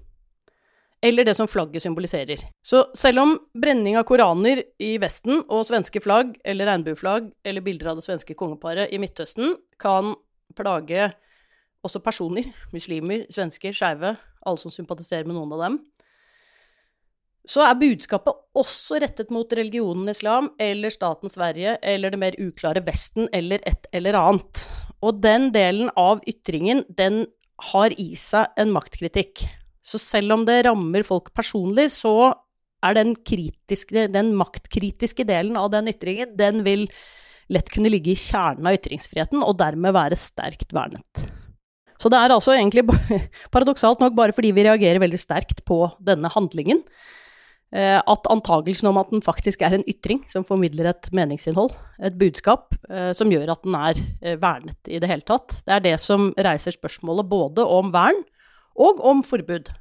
Eller 1.04 1.26
det 1.28 1.34
som 1.36 1.48
flagget 1.48 1.84
symboliserer. 1.84 2.46
Så 2.64 2.86
selv 2.96 3.20
om 3.20 3.34
brenning 3.60 3.98
av 4.00 4.06
koraner 4.08 4.62
i 4.80 4.94
Vesten 5.00 5.42
og 5.52 5.66
svenske 5.68 6.00
flagg 6.00 6.32
eller 6.48 6.70
regnbueflagg 6.70 7.28
eller 7.44 7.64
bilder 7.64 7.92
av 7.92 8.00
det 8.00 8.06
svenske 8.06 8.36
kongeparet 8.38 8.92
i 8.92 9.00
Midtøsten 9.02 9.52
kan 9.80 10.14
plage 10.56 11.10
også 11.84 12.00
personer, 12.00 12.48
muslimer, 12.72 13.26
svensker, 13.32 13.76
skeive, 13.76 14.14
alle 14.44 14.60
som 14.60 14.72
sympatiserer 14.72 15.28
med 15.28 15.36
noen 15.36 15.52
av 15.52 15.66
dem, 15.66 15.78
så 17.44 17.60
er 17.66 17.76
budskapet 17.76 18.38
også 18.56 18.98
rettet 19.02 19.32
mot 19.34 19.50
religionen 19.52 20.08
islam 20.08 20.48
eller 20.62 20.92
staten 20.92 21.32
Sverige 21.32 21.76
eller 21.84 22.14
det 22.14 22.20
mer 22.20 22.38
uklare 22.40 22.80
Vesten 22.86 23.28
eller 23.36 23.60
et 23.68 23.88
eller 23.92 24.16
annet. 24.16 24.64
Og 25.04 25.20
den 25.20 25.50
delen 25.52 25.90
av 26.00 26.22
ytringen, 26.28 26.84
den 26.88 27.26
har 27.74 27.92
i 28.00 28.14
seg 28.18 28.48
en 28.60 28.72
maktkritikk. 28.72 29.44
Så 29.84 30.00
selv 30.00 30.32
om 30.38 30.46
det 30.48 30.62
rammer 30.64 31.04
folk 31.04 31.28
personlig, 31.36 31.90
så 31.92 32.32
er 32.84 32.96
den, 32.96 33.12
kritiske, 33.16 34.08
den 34.12 34.32
maktkritiske 34.36 35.26
delen 35.28 35.58
av 35.60 35.70
den 35.72 35.90
ytringen, 35.92 36.32
den 36.36 36.64
vil 36.64 36.86
lett 37.52 37.68
kunne 37.72 37.92
ligge 37.92 38.14
i 38.14 38.18
kjernen 38.18 38.66
av 38.68 38.76
ytringsfriheten, 38.78 39.44
og 39.44 39.58
dermed 39.60 39.92
være 39.96 40.16
sterkt 40.16 40.72
vernet. 40.72 41.26
Så 42.00 42.10
det 42.12 42.18
er 42.18 42.32
altså 42.34 42.56
egentlig 42.56 42.86
paradoksalt 43.54 44.00
nok 44.02 44.16
bare 44.16 44.34
fordi 44.36 44.52
vi 44.56 44.64
reagerer 44.66 45.02
veldig 45.02 45.20
sterkt 45.20 45.62
på 45.68 45.84
denne 46.04 46.32
handlingen, 46.32 46.80
at 48.06 48.28
antakelsen 48.30 48.86
om 48.90 48.98
at 49.00 49.10
den 49.10 49.22
faktisk 49.24 49.64
er 49.66 49.74
en 49.74 49.86
ytring 49.90 50.20
som 50.30 50.44
formidler 50.46 50.90
et 50.90 51.08
meningsinnhold, 51.16 51.72
et 51.98 52.18
budskap, 52.18 52.74
eh, 52.90 53.10
som 53.16 53.32
gjør 53.32 53.50
at 53.54 53.64
den 53.66 53.78
er 53.78 54.02
eh, 54.22 54.36
vernet 54.40 54.90
i 54.90 55.00
det 55.02 55.10
hele 55.10 55.26
tatt. 55.26 55.60
Det 55.66 55.74
er 55.74 55.82
det 55.82 55.96
som 56.02 56.30
reiser 56.38 56.76
spørsmålet 56.76 57.26
både 57.30 57.64
om 57.66 57.90
vern 57.94 58.20
og 58.78 59.02
om 59.06 59.22
forbud. 59.26 59.72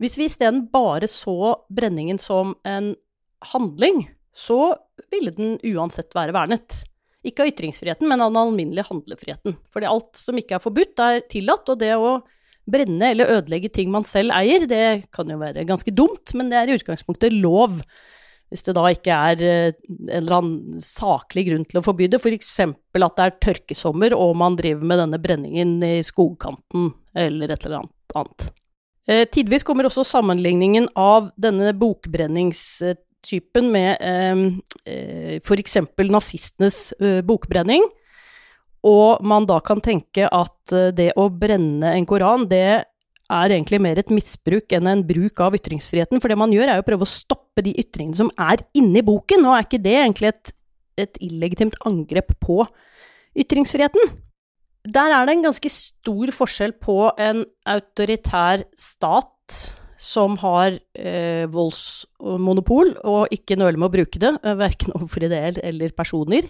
Hvis 0.00 0.16
vi 0.16 0.28
isteden 0.30 0.64
bare 0.72 1.10
så 1.10 1.56
brenningen 1.68 2.18
som 2.22 2.54
en 2.64 2.94
handling, 3.52 4.06
så 4.32 4.76
ville 5.12 5.34
den 5.36 5.58
uansett 5.74 6.14
være 6.16 6.34
vernet. 6.36 6.84
Ikke 7.26 7.44
av 7.44 7.50
ytringsfriheten, 7.50 8.08
men 8.08 8.22
av 8.22 8.30
den 8.30 8.40
alminnelige 8.40 8.88
handlefriheten. 8.88 9.58
Fordi 9.72 9.88
alt 9.90 10.16
som 10.16 10.38
ikke 10.40 10.56
er 10.56 10.64
forbudt, 10.64 11.02
er 11.04 11.24
tillatt, 11.28 11.68
og 11.68 11.82
det 11.82 11.92
å 11.98 12.20
brenne 12.72 13.12
eller 13.12 13.34
ødelegge 13.38 13.72
ting 13.74 13.90
man 13.92 14.06
selv 14.08 14.34
eier, 14.36 14.66
det 14.70 15.10
kan 15.14 15.30
jo 15.30 15.40
være 15.40 15.66
ganske 15.68 15.94
dumt, 15.94 16.34
men 16.38 16.52
det 16.52 16.60
er 16.60 16.72
i 16.72 16.78
utgangspunktet 16.80 17.36
lov. 17.36 17.80
Hvis 18.50 18.66
det 18.66 18.74
da 18.74 18.88
ikke 18.90 19.14
er 19.14 19.44
eh, 19.46 19.78
en 19.92 20.16
eller 20.22 20.38
annen 20.40 20.82
saklig 20.82 21.46
grunn 21.50 21.68
til 21.68 21.78
å 21.78 21.84
forby 21.86 22.08
det, 22.10 22.18
f.eks. 22.18 22.56
For 22.90 23.06
at 23.06 23.18
det 23.18 23.28
er 23.28 23.38
tørkesommer 23.46 24.16
og 24.18 24.34
man 24.40 24.58
driver 24.58 24.86
med 24.90 25.04
denne 25.04 25.22
brenningen 25.22 25.78
i 25.86 25.96
skogkanten 26.06 26.90
eller 27.14 27.52
et 27.54 27.66
eller 27.66 27.82
annet 27.84 27.96
annet. 28.18 28.50
Eh, 29.08 29.24
tidvis 29.32 29.64
kommer 29.66 29.88
også 29.88 30.04
sammenligningen 30.06 30.88
av 30.98 31.30
denne 31.40 31.72
bokbrenningstypen 31.78 33.70
med 33.72 33.96
eh, 33.98 34.36
eh, 34.86 35.40
f.eks. 35.40 35.76
nazistenes 36.10 36.92
bokbrenning, 37.26 37.82
og 38.86 39.24
man 39.26 39.46
da 39.48 39.58
kan 39.64 39.82
tenke 39.84 40.28
at 40.28 40.74
eh, 40.76 40.92
det 40.96 41.12
å 41.20 41.28
brenne 41.32 41.92
en 41.96 42.06
koran, 42.08 42.46
det 42.48 42.84
er 43.30 43.52
egentlig 43.54 43.80
mer 43.82 44.00
et 44.00 44.10
misbruk 44.10 44.72
enn 44.74 44.88
en 44.90 45.02
bruk 45.06 45.42
av 45.44 45.54
ytringsfriheten. 45.58 46.22
For 46.22 46.32
det 46.32 46.38
man 46.40 46.54
gjør, 46.54 46.70
er 46.70 46.80
jo 46.80 46.84
å 46.84 46.88
prøve 46.88 47.06
å 47.06 47.10
stoppe 47.10 47.64
de 47.66 47.76
ytringene 47.78 48.18
som 48.18 48.32
er 48.40 48.64
inni 48.76 49.04
boken, 49.06 49.44
og 49.46 49.56
er 49.56 49.68
ikke 49.68 49.84
det 49.84 49.96
egentlig 49.98 50.32
et, 50.32 50.54
et 51.06 51.20
illegitimt 51.28 51.78
angrep 51.86 52.34
på 52.42 52.64
ytringsfriheten? 53.38 54.16
Der 54.90 55.12
er 55.12 55.28
det 55.28 55.36
en 55.36 55.44
ganske 55.44 55.70
stor 55.70 56.32
forskjell 56.32 56.72
på 56.80 56.96
en 57.20 57.44
autoritær 57.68 58.64
stat 58.80 59.60
som 60.00 60.38
har 60.40 60.78
eh, 60.96 61.44
voldsmonopol, 61.52 62.94
og 63.04 63.34
ikke 63.36 63.58
nøler 63.60 63.76
med 63.76 63.90
å 63.90 63.94
bruke 63.98 64.22
det, 64.22 64.32
eh, 64.40 64.56
verken 64.56 64.96
overfor 64.96 65.28
ideell 65.28 65.60
eller 65.60 65.92
personer. 65.92 66.48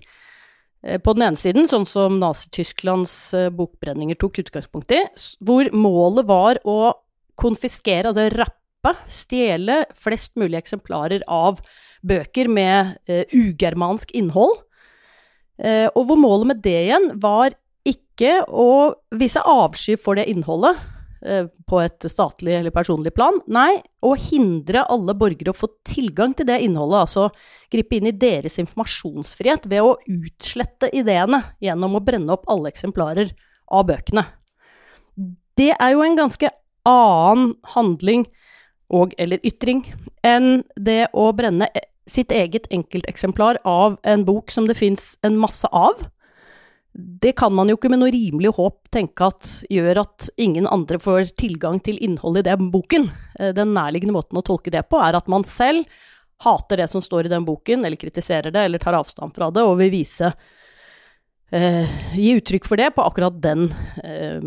Eh, 0.83 1.01
På 1.01 1.15
den 1.17 1.27
ene 1.29 1.41
siden, 1.41 1.69
sånn 1.69 1.87
som 1.89 2.19
Nazi-Tysklands 2.21 3.15
eh, 3.37 3.51
bokbrenninger 3.53 4.19
tok 4.21 4.41
utgangspunkt 4.45 4.93
i, 4.97 5.03
hvor 5.45 5.71
målet 5.77 6.29
var 6.29 6.61
å 6.65 6.95
konfiskere, 7.41 8.11
altså 8.11 8.29
rappe, 8.33 8.95
stjele 9.13 9.83
flest 9.97 10.37
mulig 10.41 10.61
eksemplarer 10.63 11.25
av 11.29 11.61
bøker 12.07 12.49
med 12.49 12.97
eh, 13.11 13.27
ugermansk 13.37 14.13
innhold. 14.17 14.57
Eh, 15.61 15.89
og 15.93 16.07
hvor 16.09 16.21
målet 16.21 16.55
med 16.55 16.63
det 16.65 16.79
igjen 16.87 17.11
var 17.21 17.53
ikke 17.85 18.41
å 18.49 18.95
vise 19.17 19.41
avsky 19.41 19.97
for 20.01 20.17
det 20.17 20.29
innholdet 20.33 20.81
på 21.21 21.81
et 21.83 22.07
statlig 22.09 22.55
eller 22.57 22.73
personlig 22.73 23.13
plan. 23.13 23.41
Nei, 23.53 23.83
å 24.01 24.15
hindre 24.17 24.87
alle 24.89 25.13
borgere 25.19 25.53
å 25.53 25.57
få 25.57 25.69
tilgang 25.85 26.33
til 26.37 26.49
det 26.49 26.61
innholdet, 26.65 27.05
altså 27.05 27.27
gripe 27.73 27.99
inn 27.99 28.09
i 28.09 28.17
deres 28.17 28.57
informasjonsfrihet 28.63 29.69
ved 29.69 29.85
å 29.85 29.99
utslette 30.09 30.89
ideene 30.97 31.43
gjennom 31.61 31.99
å 31.99 32.05
brenne 32.05 32.33
opp 32.37 32.49
alle 32.51 32.73
eksemplarer 32.73 33.35
av 33.71 33.87
bøkene. 33.91 34.25
Det 35.61 35.75
er 35.77 35.93
jo 35.93 36.05
en 36.07 36.17
ganske 36.17 36.51
annen 36.89 37.55
handling 37.75 38.25
og 38.91 39.13
eller 39.21 39.43
ytring 39.47 39.85
enn 40.27 40.63
det 40.75 41.05
å 41.15 41.31
brenne 41.37 41.69
e- 41.77 41.87
sitt 42.11 42.33
eget 42.35 42.67
enkelteksemplar 42.75 43.61
av 43.69 43.99
en 44.03 44.25
bok 44.27 44.51
som 44.51 44.67
det 44.67 44.79
fins 44.81 45.13
en 45.27 45.37
masse 45.39 45.69
av. 45.71 46.09
Det 47.21 47.33
kan 47.39 47.53
man 47.55 47.71
jo 47.71 47.77
ikke 47.79 47.91
med 47.93 48.03
noe 48.03 48.13
rimelig 48.15 48.53
håp 48.57 48.91
tenke 48.95 49.29
at 49.31 49.49
gjør 49.73 50.03
at 50.05 50.29
ingen 50.41 50.69
andre 50.71 51.01
får 51.01 51.35
tilgang 51.41 51.81
til 51.85 51.99
innholdet 52.03 52.47
i 52.47 52.51
den 52.51 52.71
boken. 52.73 53.11
Eh, 53.39 53.53
Den 53.57 53.75
nærliggende 53.77 54.17
måten 54.17 54.39
å 54.41 54.45
tolke 54.47 54.73
det 54.73 54.87
på 54.91 55.01
er 55.03 55.19
at 55.19 55.29
man 55.29 55.45
selv 55.49 55.89
hater 56.41 56.81
det 56.81 56.89
som 56.89 57.03
står 57.05 57.27
i 57.27 57.33
den 57.33 57.45
boken, 57.45 57.85
eller 57.85 58.01
kritiserer 58.01 58.51
det, 58.51 58.63
eller 58.65 58.81
tar 58.81 58.97
avstand 58.97 59.35
fra 59.37 59.51
det, 59.53 59.61
og 59.61 59.77
vil 59.81 59.93
vise 59.93 60.31
eh, 61.53 61.99
gi 62.17 62.33
uttrykk 62.39 62.69
for 62.69 62.81
det 62.81 62.91
på 62.97 63.05
akkurat 63.05 63.37
den 63.43 63.69
eh, 64.03 64.41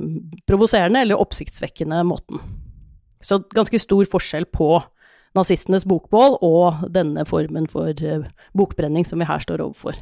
provoserende 0.50 1.04
eller 1.04 1.22
oppsiktsvekkende 1.22 2.02
måten. 2.08 2.42
Så 3.24 3.44
ganske 3.54 3.80
stor 3.80 4.10
forskjell 4.10 4.50
på 4.52 4.82
nazistenes 5.38 5.86
bokbål 5.90 6.40
og 6.46 6.84
denne 6.94 7.26
formen 7.30 7.70
for 7.70 7.94
eh, 7.94 8.26
bokbrenning 8.58 9.06
som 9.08 9.22
vi 9.22 9.30
her 9.30 9.44
står 9.44 9.64
overfor. 9.66 9.98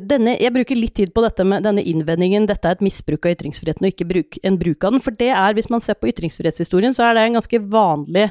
Denne, 0.00 0.36
jeg 0.40 0.54
bruker 0.54 0.78
litt 0.78 0.94
tid 0.96 1.10
på 1.12 1.24
dette 1.24 1.44
med 1.44 1.66
denne 1.66 1.82
innvendingen 1.84 2.46
dette 2.48 2.68
er 2.68 2.78
et 2.78 2.84
misbruk 2.84 3.26
av 3.26 3.34
ytringsfriheten 3.34 3.84
og 3.84 3.92
ikke 3.92 4.08
bruk, 4.08 4.38
en 4.46 4.56
bruk 4.60 4.86
av 4.86 4.94
den. 4.94 5.04
For 5.04 5.16
det 5.18 5.32
er, 5.34 5.56
hvis 5.58 5.68
man 5.72 5.84
ser 5.84 5.98
på 6.00 6.08
ytringsfrihetshistorien, 6.12 6.96
så 6.96 7.08
er 7.08 7.18
det 7.18 7.26
en 7.26 7.38
ganske 7.40 7.60
vanlig 7.72 8.28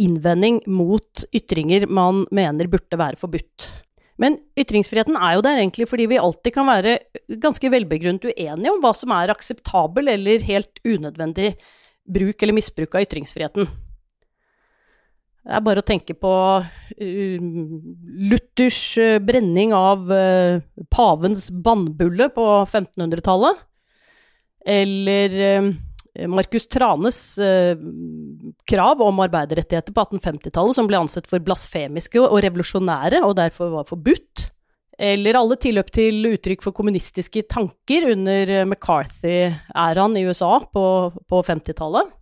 innvending 0.00 0.62
mot 0.72 1.24
ytringer 1.36 1.84
man 1.90 2.24
mener 2.32 2.70
burde 2.72 2.96
være 2.96 3.20
forbudt. 3.20 3.68
Men 4.22 4.38
ytringsfriheten 4.58 5.16
er 5.18 5.36
jo 5.36 5.44
der 5.44 5.60
egentlig 5.60 5.88
fordi 5.90 6.06
vi 6.12 6.20
alltid 6.20 6.54
kan 6.54 6.68
være 6.68 6.98
ganske 7.42 7.72
velbegrunnet 7.72 8.28
uenige 8.30 8.72
om 8.72 8.82
hva 8.84 8.92
som 8.96 9.12
er 9.16 9.32
akseptabel 9.34 10.12
eller 10.14 10.44
helt 10.46 10.80
unødvendig 10.86 11.54
bruk 12.12 12.42
eller 12.42 12.56
misbruk 12.56 12.94
av 12.96 13.06
ytringsfriheten. 13.06 13.68
Det 15.42 15.56
er 15.58 15.62
bare 15.66 15.82
å 15.82 15.86
tenke 15.86 16.14
på 16.14 16.32
uh, 16.62 17.46
Luthers 18.30 18.80
uh, 19.02 19.18
brenning 19.18 19.72
av 19.74 20.06
uh, 20.06 20.62
pavens 20.92 21.48
bannbulle 21.50 22.28
på 22.34 22.44
1500-tallet. 22.62 23.64
Eller 24.62 25.32
Markus 26.30 26.68
Tranes 26.70 27.16
krav 28.70 29.00
om 29.02 29.22
arbeiderrettigheter 29.24 29.90
på 29.96 30.04
1850-tallet, 30.04 30.76
som 30.76 30.86
ble 30.86 31.00
ansett 31.00 31.26
for 31.26 31.42
blasfemiske 31.42 32.22
og 32.22 32.38
revolusjonære, 32.44 33.24
og 33.26 33.34
derfor 33.40 33.72
var 33.72 33.88
forbudt. 33.88 34.44
Eller 35.02 35.40
alle 35.40 35.58
tilløp 35.58 35.90
til 35.90 36.30
uttrykk 36.30 36.62
for 36.62 36.76
kommunistiske 36.78 37.42
tanker 37.50 38.06
under 38.12 38.54
McCarthy-æraen 38.68 40.14
i 40.20 40.24
USA 40.30 40.60
på, 40.62 40.86
på 41.10 41.42
50-tallet. 41.50 42.14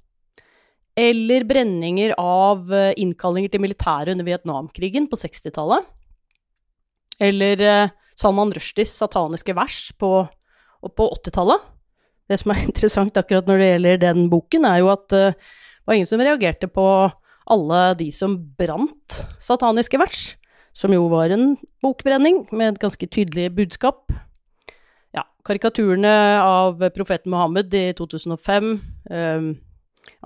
Eller 1.00 1.46
brenninger 1.48 2.12
av 2.20 2.68
eh, 2.74 2.92
innkallinger 3.00 3.52
til 3.52 3.62
militæret 3.64 4.12
under 4.12 4.26
Vietnamkrigen 4.26 5.06
på 5.08 5.16
60-tallet. 5.20 5.86
Eller 7.20 7.62
eh, 7.64 7.92
Salman 8.20 8.52
Rushdies 8.52 8.92
sataniske 9.00 9.54
vers 9.56 9.78
på, 10.00 10.12
på 10.84 11.08
80-tallet. 11.20 11.64
Det 12.30 12.38
som 12.42 12.52
er 12.54 12.64
interessant 12.68 13.16
akkurat 13.16 13.48
når 13.48 13.62
det 13.62 13.70
gjelder 13.72 14.02
den 14.04 14.28
boken, 14.32 14.68
er 14.68 14.82
jo 14.82 14.92
at 14.92 15.16
uh, 15.16 15.32
det 15.32 15.88
var 15.88 15.98
ingen 15.98 16.10
som 16.10 16.22
reagerte 16.22 16.68
på 16.70 16.86
alle 17.50 17.80
de 17.98 18.10
som 18.14 18.36
brant 18.58 19.22
sataniske 19.42 19.98
vers, 19.98 20.34
som 20.76 20.92
jo 20.94 21.08
var 21.10 21.32
en 21.34 21.56
bokbrenning 21.82 22.44
med 22.52 22.74
et 22.74 22.82
ganske 22.82 23.08
tydelig 23.10 23.48
budskap. 23.56 24.12
Ja, 25.16 25.24
karikaturene 25.48 26.12
av 26.44 26.84
profeten 26.94 27.32
Mohammed 27.32 27.74
i 27.74 27.88
2005 27.98 28.70
um, 29.10 29.48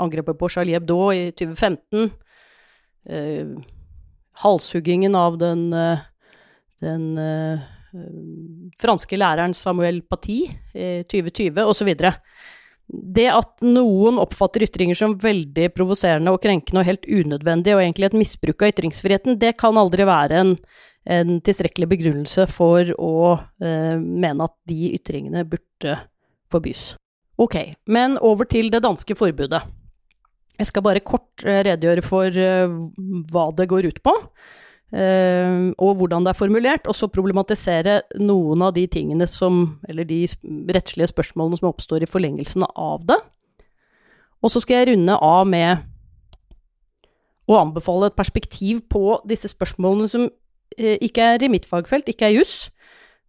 Angrepet 0.01 0.39
på 0.39 0.51
Charlie 0.51 0.77
Hebdo 0.77 1.13
i 1.15 1.29
2015. 1.33 2.11
Eh, 3.09 3.47
halshuggingen 4.45 5.15
av 5.15 5.39
den, 5.39 5.73
eh, 5.73 5.99
den 6.81 7.19
eh, 7.19 7.61
franske 8.81 9.17
læreren 9.17 9.55
Samuel 9.55 10.03
Paty 10.03 10.41
i 10.75 11.03
2020, 11.11 11.63
osv. 11.63 11.95
Det 13.15 13.29
at 13.33 13.63
noen 13.65 14.19
oppfatter 14.21 14.67
ytringer 14.67 14.99
som 14.99 15.15
veldig 15.21 15.71
provoserende 15.77 16.35
og 16.35 16.43
krenkende 16.43 16.83
og 16.83 16.89
helt 16.89 17.07
unødvendig, 17.07 17.73
og 17.77 17.85
egentlig 17.85 18.11
et 18.11 18.19
misbruk 18.19 18.65
av 18.65 18.75
ytringsfriheten, 18.75 19.39
det 19.41 19.55
kan 19.61 19.79
aldri 19.81 20.05
være 20.09 20.43
en, 20.43 20.53
en 21.07 21.39
tilstrekkelig 21.45 21.89
begrunnelse 21.95 22.49
for 22.53 22.91
å 22.99 23.15
eh, 23.63 23.97
mene 23.97 24.51
at 24.51 24.57
de 24.69 24.93
ytringene 24.99 25.47
burde 25.49 25.97
forbys. 26.53 26.93
Ok, 27.41 27.57
men 27.91 28.19
over 28.23 28.47
til 28.47 28.71
det 28.71 28.83
danske 28.85 29.17
forbudet. 29.19 29.63
Jeg 30.55 30.69
skal 30.71 30.85
bare 30.87 31.03
kort 31.03 31.43
eh, 31.43 31.65
redegjøre 31.67 32.03
for 32.07 32.31
eh, 32.39 32.75
hva 33.33 33.49
det 33.59 33.67
går 33.71 33.89
ut 33.91 33.99
på, 34.07 34.13
eh, 34.95 35.73
og 35.75 35.97
hvordan 35.99 36.27
det 36.27 36.31
er 36.31 36.39
formulert, 36.39 36.87
og 36.87 36.95
så 36.95 37.11
problematisere 37.11 38.03
noen 38.23 38.63
av 38.63 38.77
de 38.77 38.87
tingene 38.87 39.27
som, 39.27 39.81
eller 39.89 40.07
de 40.07 40.23
rettslige 40.77 41.11
spørsmålene 41.11 41.59
som 41.59 41.73
oppstår 41.73 42.07
i 42.07 42.11
forlengelsen 42.11 42.69
av 42.71 43.03
det. 43.09 43.19
Og 44.45 44.53
så 44.53 44.63
skal 44.63 44.83
jeg 44.85 44.93
runde 44.93 45.19
av 45.19 45.49
med 45.49 45.83
å 47.51 47.59
anbefale 47.59 48.13
et 48.13 48.17
perspektiv 48.17 48.85
på 48.93 49.19
disse 49.29 49.51
spørsmålene 49.51 50.09
som 50.09 50.31
ikke 50.75 51.27
er 51.35 51.43
i 51.45 51.51
mitt 51.53 51.67
fagfelt, 51.69 52.09
ikke 52.11 52.27
er 52.29 52.39
juss, 52.39 52.69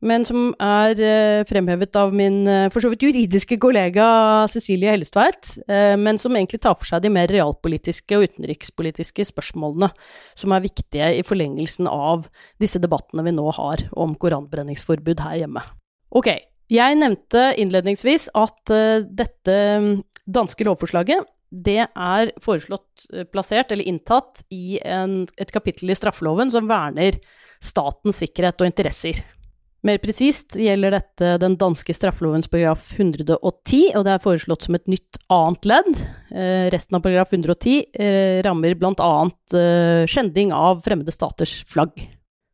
men 0.06 0.26
som 0.28 0.52
er 0.62 1.00
uh, 1.02 1.41
fremhevet 1.50 1.98
av 2.00 2.13
min 2.15 2.44
uh, 2.48 2.68
for 2.74 2.84
så 2.84 2.91
vidt 2.91 3.06
juridiske 3.08 3.58
kollega 3.62 4.06
Cecilie 4.52 4.94
Hellestveit, 4.94 5.56
uh, 5.65 5.96
men 6.00 6.20
som 6.22 6.36
egentlig 6.38 6.62
tar 6.63 6.78
for 6.78 6.88
seg 6.89 7.04
de 7.04 7.12
mer 7.13 7.32
realpolitiske 7.32 8.18
og 8.18 8.28
utenrikspolitiske 8.30 9.28
spørsmålene 9.32 9.89
som 10.38 10.56
er 10.56 10.65
viktige 10.65 11.12
i 11.20 11.24
forlengelsen 11.26 11.89
av 11.89 12.28
disse 12.62 12.82
debattene 12.82 13.26
vi 13.26 13.36
nå 13.36 13.48
har 13.58 13.88
om 13.98 14.15
koranbrenningsforbud 14.20 15.24
her 15.26 15.39
hjemme. 15.44 15.63
Ok, 16.15 16.32
jeg 16.72 16.98
nevnte 17.00 17.50
innledningsvis 17.62 18.30
at 18.38 18.74
dette 19.06 19.56
mm, 19.82 19.96
danske 20.26 20.65
lovforslaget 20.65 21.26
det 21.56 21.84
er 21.86 22.32
foreslått 22.44 23.06
plassert 23.32 23.70
eller 23.72 23.88
inntatt 23.88 24.41
i 24.52 24.80
en, 24.82 25.24
et 25.39 25.52
kapittel 25.54 25.94
i 25.94 25.98
straffeloven 25.98 26.52
som 26.52 26.68
verner 26.68 27.20
statens 27.63 28.20
sikkerhet 28.24 28.60
og 28.60 28.70
interesser. 28.70 29.22
Mer 29.86 30.00
presist 30.02 30.56
gjelder 30.58 30.95
dette 30.95 31.36
den 31.38 31.56
danske 31.62 31.93
straffelovens 31.93 32.48
paragraf 32.50 32.88
110, 32.95 33.91
og 33.93 34.06
det 34.08 34.15
er 34.15 34.24
foreslått 34.24 34.65
som 34.65 34.78
et 34.78 34.88
nytt 34.89 35.19
annet 35.30 35.67
ledd. 35.69 35.91
Eh, 36.34 36.65
resten 36.74 36.98
av 36.98 37.04
paragraf 37.06 37.36
110 37.36 37.84
eh, 37.93 38.39
rammer 38.48 38.74
bl.a. 38.82 39.12
Eh, 39.54 40.08
skjending 40.10 40.56
av 40.58 40.82
fremmede 40.88 41.13
staters 41.13 41.60
flagg. 41.69 42.02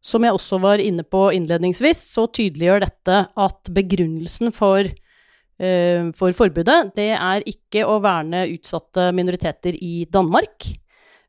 Som 0.04 0.28
jeg 0.28 0.36
også 0.36 0.60
var 0.60 0.84
inne 0.84 1.08
på 1.08 1.30
innledningsvis, 1.38 2.04
så 2.18 2.28
tydeliggjør 2.28 2.84
dette 2.84 3.24
at 3.46 3.74
begrunnelsen 3.80 4.52
for, 4.52 4.84
eh, 4.84 6.12
for 6.18 6.36
forbudet, 6.36 6.82
det 7.00 7.14
er 7.16 7.48
ikke 7.48 7.88
å 7.88 8.02
verne 8.04 8.44
utsatte 8.58 9.08
minoriteter 9.16 9.80
i 9.80 10.04
Danmark, 10.12 10.68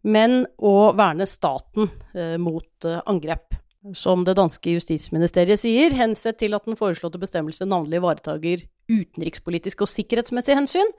men 0.02 0.40
å 0.58 0.90
verne 0.98 1.30
staten 1.30 1.92
eh, 2.10 2.40
mot 2.42 2.90
eh, 2.90 2.98
angrep 3.06 3.51
som 3.96 4.22
det 4.22 4.36
danske 4.38 4.76
justisministeriet 4.76 5.60
sier, 5.60 5.94
hensett 5.96 6.38
til 6.38 6.54
at 6.54 6.66
den 6.68 6.78
foreslåtte 6.78 7.18
bestemmelse 7.20 7.66
navnlig 7.66 7.98
ivaretager 7.98 8.62
utenrikspolitiske 8.92 9.82
og 9.82 9.90
sikkerhetsmessige 9.90 10.58
hensyn, 10.58 10.92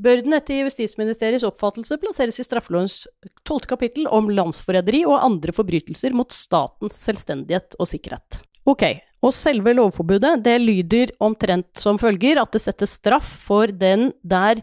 bør 0.00 0.22
den 0.24 0.36
etter 0.36 0.62
Justisministeriets 0.64 1.44
oppfattelse 1.44 1.98
plasseres 2.00 2.40
i 2.40 2.46
straffelovens 2.46 3.02
tolvte 3.44 3.68
kapittel 3.74 4.08
om 4.08 4.30
landsforræderi 4.32 5.02
og 5.04 5.18
andre 5.20 5.52
forbrytelser 5.52 6.16
mot 6.16 6.32
statens 6.32 6.96
selvstendighet 7.04 7.76
og 7.78 7.90
sikkerhet. 7.90 8.40
Ok, 8.68 8.86
og 9.20 9.34
selve 9.36 9.74
lovforbudet 9.76 10.38
det 10.44 10.56
lyder 10.62 11.12
omtrent 11.20 11.76
som 11.76 12.00
følger 12.00 12.40
at 12.40 12.52
det 12.54 12.62
settes 12.64 12.96
straff 13.00 13.34
for 13.44 13.68
den 13.68 14.14
der 14.24 14.62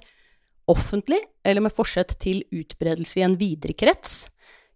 offentlig, 0.67 1.19
eller 1.45 1.63
med 1.63 1.75
forsett 1.75 2.17
til 2.19 2.41
utbredelse 2.51 3.21
i 3.21 3.27
en 3.27 3.37
videre 3.39 3.77
krets, 3.77 4.25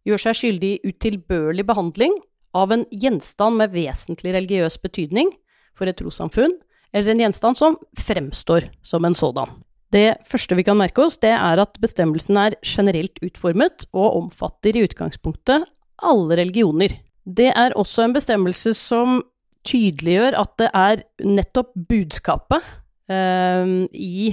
gjør 0.05 0.21
seg 0.21 0.37
skyldig 0.37 0.75
i 0.77 0.91
utilbørlig 0.93 1.65
behandling 1.67 2.13
av 2.57 2.73
en 2.73 2.85
gjenstand 2.91 3.59
med 3.61 3.73
vesentlig 3.75 4.33
religiøs 4.35 4.77
betydning 4.83 5.31
for 5.77 5.89
et 5.89 5.97
trossamfunn, 5.99 6.53
eller 6.91 7.13
en 7.13 7.23
gjenstand 7.23 7.59
som 7.59 7.77
fremstår 7.97 8.67
som 8.83 9.05
en 9.07 9.15
sådan. 9.15 9.51
Det 9.91 10.21
første 10.27 10.55
vi 10.55 10.63
kan 10.63 10.79
merke 10.79 11.03
oss, 11.03 11.17
det 11.19 11.33
er 11.35 11.59
at 11.59 11.75
bestemmelsen 11.83 12.37
er 12.39 12.55
generelt 12.63 13.19
utformet 13.23 13.85
og 13.91 14.21
omfatter 14.21 14.77
i 14.77 14.85
utgangspunktet 14.87 15.67
alle 16.01 16.37
religioner. 16.39 16.95
Det 17.27 17.49
er 17.51 17.75
også 17.77 18.05
en 18.05 18.15
bestemmelse 18.15 18.73
som 18.77 19.19
tydeliggjør 19.67 20.39
at 20.39 20.53
det 20.57 20.69
er 20.73 21.03
nettopp 21.27 21.75
budskapet 21.89 22.63
eh, 23.11 23.75
i 23.93 24.31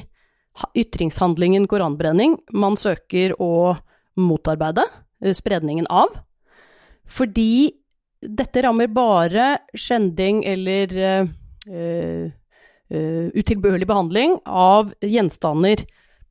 ytringshandlingen 0.78 1.66
koranbrenning 1.70 2.38
man 2.57 2.78
søker 2.81 3.35
å 3.42 3.76
motarbeide, 4.18 4.87
eh, 5.22 5.35
spredningen 5.37 5.90
av. 5.90 6.14
Fordi 7.09 7.74
dette 8.22 8.62
rammer 8.64 8.90
bare 8.90 9.50
skjending 9.78 10.42
eller 10.48 10.94
uh, 10.98 11.31
uh, 11.70 13.26
utilbørlig 13.35 13.88
behandling 13.88 14.38
av 14.46 14.92
gjenstander 15.04 15.85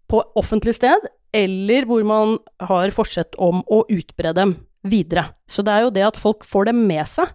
på 0.08 0.22
offentlig 0.40 0.78
sted, 0.78 1.08
eller 1.36 1.88
hvor 1.88 2.04
man 2.08 2.38
har 2.64 2.94
forsett 2.96 3.36
om 3.44 3.62
å 3.68 3.84
utbre 3.92 4.32
dem 4.36 4.56
videre. 4.88 5.28
Så 5.48 5.64
det 5.66 5.74
er 5.74 5.86
jo 5.86 5.94
det 5.94 6.06
at 6.08 6.20
folk 6.20 6.48
får 6.48 6.70
dem 6.72 6.86
med 6.88 7.04
seg. 7.12 7.30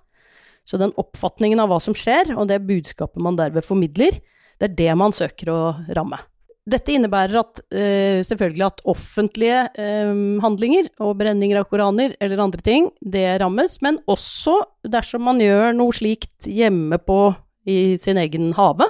Så 0.64 0.78
den 0.80 0.94
oppfatningen 1.00 1.60
av 1.60 1.72
hva 1.72 1.80
som 1.82 1.94
skjer, 1.96 2.32
og 2.38 2.48
det 2.48 2.62
budskapet 2.64 3.20
man 3.22 3.36
derved 3.36 3.66
formidler, 3.66 4.20
det 4.62 4.70
er 4.70 4.76
det 4.78 4.92
man 4.98 5.14
søker 5.14 5.50
å 5.52 5.60
ramme. 5.92 6.20
Dette 6.62 6.92
innebærer 6.94 7.40
at, 7.40 7.59
uh, 7.75 8.20
selvfølgelig 8.22 8.66
at 8.68 8.83
offentlige 8.87 9.62
uh, 9.75 10.12
handlinger 10.44 10.92
og 11.03 11.16
brenninger 11.18 11.59
av 11.59 11.66
koraner 11.70 12.14
eller 12.22 12.42
andre 12.44 12.62
ting, 12.62 12.90
det 13.03 13.27
rammes, 13.42 13.81
men 13.83 13.98
også 14.11 14.61
dersom 14.87 15.27
man 15.27 15.42
gjør 15.42 15.72
noe 15.75 15.96
slikt 15.96 16.46
hjemme 16.46 17.01
på 17.03 17.33
i 17.66 17.96
sin 17.98 18.18
egen 18.18 18.53
hage, 18.59 18.87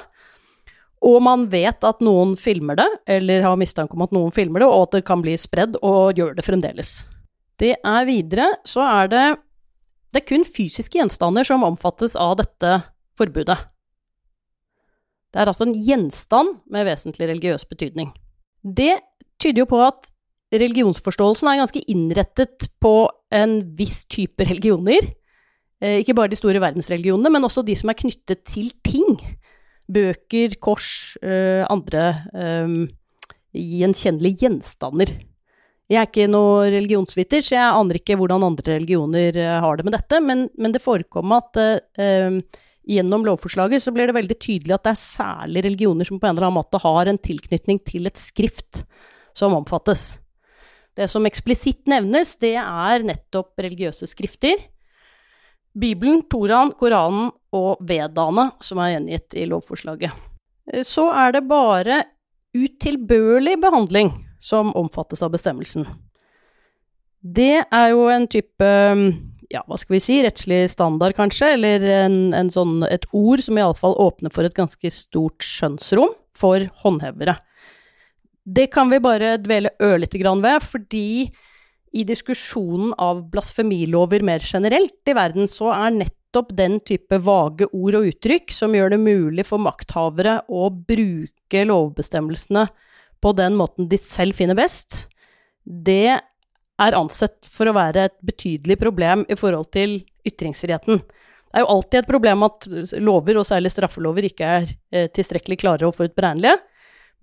og 1.03 1.19
man 1.25 1.49
vet 1.51 1.83
at 1.85 2.05
noen 2.05 2.37
filmer 2.39 2.79
det, 2.79 2.89
eller 3.11 3.43
har 3.43 3.59
mistanke 3.59 3.97
om 3.97 4.05
at 4.05 4.13
noen 4.15 4.35
filmer 4.35 4.63
det, 4.63 4.69
og 4.69 4.87
at 4.87 4.99
det 4.99 5.07
kan 5.09 5.25
bli 5.25 5.35
spredd, 5.41 5.81
og 5.83 6.19
gjør 6.19 6.37
det 6.37 6.47
fremdeles. 6.47 6.95
Det 7.59 7.75
er 7.75 8.07
videre, 8.09 8.53
så 8.69 8.85
er 8.87 9.11
det 9.13 9.27
Det 10.13 10.21
er 10.21 10.29
kun 10.29 10.43
fysiske 10.45 10.99
gjenstander 10.99 11.45
som 11.45 11.65
omfattes 11.65 12.13
av 12.21 12.37
dette 12.37 12.83
forbudet. 13.17 13.57
Det 15.33 15.41
er 15.41 15.49
altså 15.49 15.65
en 15.65 15.77
gjenstand 15.77 16.59
med 16.71 16.85
vesentlig 16.87 17.31
religiøs 17.31 17.65
betydning. 17.69 18.13
Det 18.63 18.99
tyder 19.41 19.65
jo 19.65 19.71
på 19.71 19.81
at 19.83 20.11
religionsforståelsen 20.53 21.49
er 21.49 21.63
ganske 21.63 21.83
innrettet 21.89 22.69
på 22.83 23.07
en 23.33 23.57
viss 23.79 24.05
type 24.13 24.45
religioner. 24.45 25.09
Eh, 25.83 26.03
ikke 26.03 26.15
bare 26.19 26.31
de 26.31 26.39
store 26.39 26.61
verdensreligionene, 26.63 27.33
men 27.33 27.49
også 27.49 27.65
de 27.67 27.77
som 27.79 27.91
er 27.91 27.99
knyttet 27.99 28.45
til 28.49 28.71
ting. 28.85 29.17
Bøker, 29.93 30.59
kors, 30.63 31.17
eh, 31.25 31.65
andre 31.73 32.05
eh, 32.37 32.77
gjenkjennelige 33.57 34.45
gjenstander. 34.45 35.15
Jeg 35.91 35.99
er 35.99 36.09
ikke 36.09 36.29
noe 36.31 36.69
religionsviter, 36.73 37.43
så 37.45 37.57
jeg 37.57 37.79
aner 37.81 37.99
ikke 37.99 38.17
hvordan 38.21 38.47
andre 38.47 38.79
religioner 38.79 39.37
har 39.61 39.77
det 39.77 39.85
med 39.85 39.93
dette, 39.93 40.21
men, 40.25 40.47
men 40.57 40.73
det 40.73 40.81
forekommer 40.81 41.43
at 41.43 41.59
gjennom 42.89 43.25
lovforslaget 43.27 43.83
så 43.83 43.93
blir 43.95 44.11
det 44.11 44.17
veldig 44.17 44.39
tydelig 44.43 44.75
at 44.75 44.87
det 44.87 44.93
er 44.95 45.03
særlig 45.03 45.65
religioner 45.69 46.09
som 46.09 46.19
på 46.19 46.27
en 46.27 46.35
eller 46.35 46.49
annen 46.49 46.59
måte 46.59 46.81
har 46.83 47.09
en 47.11 47.21
tilknytning 47.23 47.81
til 47.87 48.09
et 48.11 48.19
skrift 48.19 48.83
som 49.37 49.55
omfattes. 49.57 50.19
Det 50.97 51.09
som 51.09 51.25
eksplisitt 51.29 51.87
nevnes, 51.89 52.35
det 52.43 52.57
er 52.61 53.07
nettopp 53.07 53.63
religiøse 53.65 54.09
skrifter. 54.11 54.59
Bibelen, 55.73 56.21
Toraen, 56.29 56.75
Koranen 56.77 57.31
og 57.57 57.81
Vedaene 57.89 58.51
som 58.61 58.81
er 58.83 58.97
gjengitt 58.97 59.39
i 59.41 59.47
lovforslaget. 59.49 60.13
Så 60.85 61.09
er 61.17 61.33
det 61.39 61.47
bare 61.49 62.03
utilbørlig 62.53 63.57
behandling 63.63 64.13
som 64.43 64.75
omfattes 64.77 65.23
av 65.25 65.33
bestemmelsen. 65.33 65.87
Det 67.23 67.63
er 67.63 67.89
jo 67.95 68.09
en 68.11 68.27
type 68.29 68.69
ja, 69.53 69.63
hva 69.69 69.77
skal 69.79 69.99
vi 69.99 70.03
si, 70.03 70.19
rettslig 70.25 70.65
standard, 70.73 71.15
kanskje, 71.19 71.53
eller 71.59 71.85
en, 72.07 72.19
en 72.37 72.51
sånn, 72.53 72.81
et 72.89 73.05
ord 73.17 73.43
som 73.45 73.59
iallfall 73.61 73.95
åpner 74.01 74.33
for 74.33 74.49
et 74.49 74.57
ganske 74.57 74.93
stort 74.95 75.45
skjønnsrom 75.45 76.15
for 76.39 76.65
håndhevere. 76.83 77.37
Det 78.43 78.71
kan 78.75 78.91
vi 78.91 79.03
bare 79.03 79.37
dvele 79.39 79.75
ørlite 79.85 80.19
grann 80.19 80.43
ved, 80.43 80.65
fordi 80.65 81.29
i 81.93 82.07
diskusjonen 82.09 82.95
av 83.01 83.21
blasfemilover 83.31 84.25
mer 84.25 84.43
generelt 84.43 85.09
i 85.09 85.15
verden, 85.17 85.49
så 85.51 85.71
er 85.77 85.99
nettopp 86.01 86.55
den 86.57 86.79
type 86.81 87.19
vage 87.23 87.69
ord 87.77 87.99
og 88.01 88.09
uttrykk 88.09 88.55
som 88.57 88.73
gjør 88.75 88.95
det 88.95 89.03
mulig 89.05 89.45
for 89.47 89.61
makthavere 89.61 90.41
å 90.49 90.71
bruke 90.73 91.67
lovbestemmelsene 91.69 92.65
på 93.23 93.35
den 93.39 93.59
måten 93.61 93.87
de 93.93 94.01
selv 94.01 94.35
finner 94.35 94.59
best, 94.59 95.05
det 95.63 96.19
er 96.81 96.97
ansett 96.97 97.49
for 97.51 97.69
å 97.69 97.77
være 97.77 98.07
et 98.09 98.17
betydelig 98.25 98.79
problem 98.81 99.27
i 99.29 99.37
forhold 99.39 99.71
til 99.75 100.01
ytringsfriheten. 100.29 101.03
Det 101.03 101.61
er 101.61 101.67
jo 101.67 101.73
alltid 101.75 101.99
et 102.01 102.09
problem 102.09 102.47
at 102.47 102.67
lover, 102.97 103.37
og 103.41 103.47
særlig 103.47 103.75
straffelover, 103.75 104.25
ikke 104.25 104.53
er 104.59 104.71
eh, 104.91 105.11
tilstrekkelig 105.13 105.59
klare 105.61 105.89
og 105.89 105.97
forutberegnelige. 105.99 106.57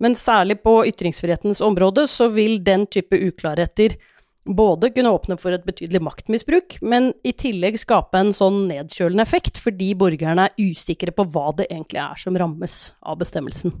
Men 0.00 0.14
særlig 0.16 0.60
på 0.64 0.78
ytringsfrihetens 0.88 1.60
område 1.66 2.06
så 2.08 2.30
vil 2.32 2.60
den 2.64 2.86
type 2.88 3.18
uklarheter 3.18 3.98
både 4.46 4.88
kunne 4.94 5.12
åpne 5.12 5.36
for 5.38 5.52
et 5.52 5.66
betydelig 5.66 6.00
maktmisbruk, 6.06 6.78
men 6.80 7.10
i 7.26 7.34
tillegg 7.36 7.76
skape 7.82 8.22
en 8.22 8.32
sånn 8.34 8.62
nedkjølende 8.70 9.26
effekt, 9.26 9.60
fordi 9.60 9.92
borgerne 9.98 10.48
er 10.48 10.70
usikre 10.70 11.12
på 11.12 11.26
hva 11.34 11.50
det 11.58 11.68
egentlig 11.68 12.00
er 12.00 12.22
som 12.22 12.38
rammes 12.40 12.78
av 13.02 13.20
bestemmelsen. 13.20 13.74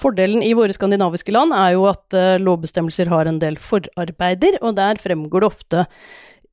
Fordelen 0.00 0.44
i 0.44 0.54
våre 0.56 0.74
skandinaviske 0.74 1.32
land 1.34 1.52
er 1.56 1.74
jo 1.76 1.84
at 1.90 2.16
uh, 2.16 2.40
lovbestemmelser 2.40 3.10
har 3.12 3.28
en 3.28 3.40
del 3.42 3.58
forarbeider, 3.60 4.58
og 4.64 4.78
der 4.78 5.00
fremgår 5.02 5.44
det 5.44 5.50
ofte 5.50 5.84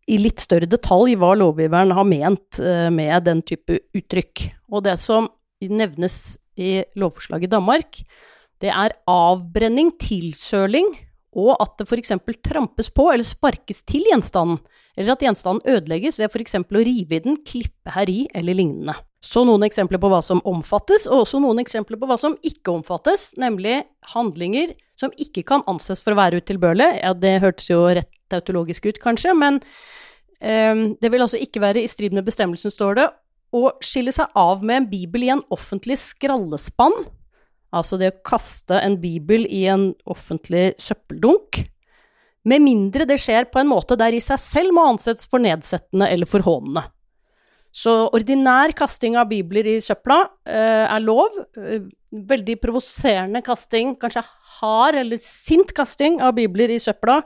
i 0.08 0.20
litt 0.20 0.44
større 0.44 0.68
detalj 0.70 1.18
hva 1.20 1.34
lovgiveren 1.40 1.94
har 1.96 2.08
ment 2.08 2.60
uh, 2.64 2.88
med 2.94 3.24
den 3.28 3.44
type 3.48 3.80
uttrykk. 3.96 4.50
Og 4.72 4.84
det 4.88 4.98
som 5.00 5.30
nevnes 5.64 6.38
i 6.58 6.82
lovforslaget 7.00 7.48
i 7.48 7.56
Danmark, 7.56 8.02
det 8.62 8.72
er 8.74 8.96
avbrenning, 9.10 9.94
tilsøling, 10.02 10.90
og 11.38 11.54
at 11.62 11.76
det 11.78 11.86
f.eks. 11.86 12.16
trampes 12.46 12.90
på 12.90 13.12
eller 13.14 13.28
sparkes 13.28 13.84
til 13.88 14.08
gjenstanden, 14.10 14.58
eller 14.98 15.14
at 15.14 15.24
gjenstanden 15.24 15.62
ødelegges 15.70 16.18
ved 16.18 16.32
f.eks. 16.32 16.58
å 16.58 16.82
rive 16.88 17.20
i 17.20 17.24
den, 17.24 17.38
klippe 17.46 17.94
heri 17.94 18.24
eller 18.36 18.58
lignende. 18.58 18.98
Så 19.24 19.42
noen 19.48 19.66
eksempler 19.66 20.00
på 20.02 20.10
hva 20.12 20.20
som 20.22 20.44
omfattes, 20.46 21.08
og 21.10 21.24
også 21.24 21.40
noen 21.42 21.60
eksempler 21.64 21.98
på 21.98 22.10
hva 22.10 22.20
som 22.22 22.36
ikke 22.46 22.76
omfattes, 22.76 23.32
nemlig 23.42 23.80
handlinger 24.14 24.76
som 24.98 25.14
ikke 25.18 25.44
kan 25.48 25.64
anses 25.70 26.04
for 26.06 26.14
å 26.14 26.20
være 26.20 26.42
utilbørlige. 26.42 27.00
Ja, 27.02 27.14
det 27.18 27.40
hørtes 27.42 27.70
jo 27.72 27.82
rett 27.88 28.12
tautologisk 28.32 28.86
ut, 28.90 29.00
kanskje, 29.02 29.34
men 29.38 29.62
um, 30.42 30.84
det 31.02 31.12
vil 31.14 31.24
altså 31.24 31.40
ikke 31.42 31.64
være 31.64 31.82
i 31.82 31.90
strid 31.90 32.14
med 32.14 32.28
bestemmelsen, 32.28 32.74
står 32.74 33.00
det, 33.00 33.08
å 33.56 33.72
skille 33.82 34.12
seg 34.14 34.34
av 34.38 34.66
med 34.66 34.82
en 34.82 34.90
bibel 34.92 35.24
i 35.24 35.32
en 35.34 35.42
offentlig 35.54 35.98
skrallespann, 36.02 36.96
altså 37.76 37.98
det 38.00 38.12
å 38.12 38.20
kaste 38.28 38.78
en 38.84 39.00
bibel 39.02 39.48
i 39.48 39.64
en 39.72 39.90
offentlig 40.10 40.74
søppeldunk, 40.84 41.64
med 42.48 42.64
mindre 42.64 43.08
det 43.08 43.18
skjer 43.20 43.50
på 43.52 43.60
en 43.60 43.72
måte 43.72 43.98
der 44.00 44.16
i 44.16 44.22
seg 44.24 44.40
selv 44.40 44.76
må 44.76 44.86
anses 44.94 45.28
for 45.28 45.44
nedsettende 45.44 46.08
eller 46.08 46.30
forhånende. 46.30 46.86
Så 47.78 47.94
ordinær 48.16 48.74
kasting 48.78 49.18
av 49.20 49.30
bibler 49.30 49.68
i 49.70 49.78
søpla 49.84 50.24
eh, 50.50 50.86
er 50.88 51.04
lov. 51.04 51.36
Eh, 51.62 51.84
veldig 52.12 52.56
provoserende 52.64 53.44
kasting, 53.46 53.94
kanskje 54.02 54.24
hard 54.58 54.98
eller 55.04 55.20
sint 55.22 55.74
kasting 55.78 56.22
av 56.24 56.34
bibler 56.38 56.72
i 56.74 56.80
søpla, 56.82 57.20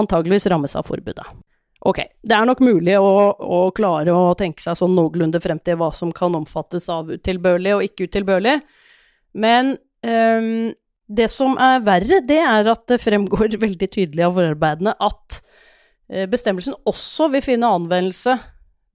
antageligvis 0.00 0.48
rammes 0.50 0.74
av 0.78 0.88
forbudet. 0.88 1.26
Ok, 1.86 2.00
det 2.26 2.34
er 2.34 2.48
nok 2.48 2.62
mulig 2.64 2.96
å, 2.98 3.12
å, 3.38 3.60
klare 3.76 4.10
å 4.10 4.34
tenke 4.38 4.64
seg 4.64 4.80
sånn 4.80 4.96
noenlunde 4.98 5.38
frem 5.44 5.60
til 5.62 5.78
hva 5.78 5.92
som 5.94 6.10
kan 6.14 6.34
omfattes 6.34 6.88
av 6.90 7.12
utilbørlig 7.14 7.76
og 7.76 7.84
ikke 7.86 8.08
utilbørlig, 8.08 8.56
men 9.38 9.76
um, 10.02 10.72
det 11.06 11.28
som 11.30 11.54
er 11.62 11.84
verre, 11.86 12.18
det 12.26 12.40
er 12.42 12.72
at 12.72 12.82
det 12.90 12.98
fremgår 13.04 13.54
veldig 13.68 13.90
tydelig 13.94 14.26
av 14.26 14.34
forarbeidene 14.40 14.96
at 14.98 15.38
uh, 15.38 16.26
bestemmelsen 16.32 16.74
også 16.88 17.30
vil 17.36 17.46
finne 17.46 17.70
anvendelse 17.78 18.34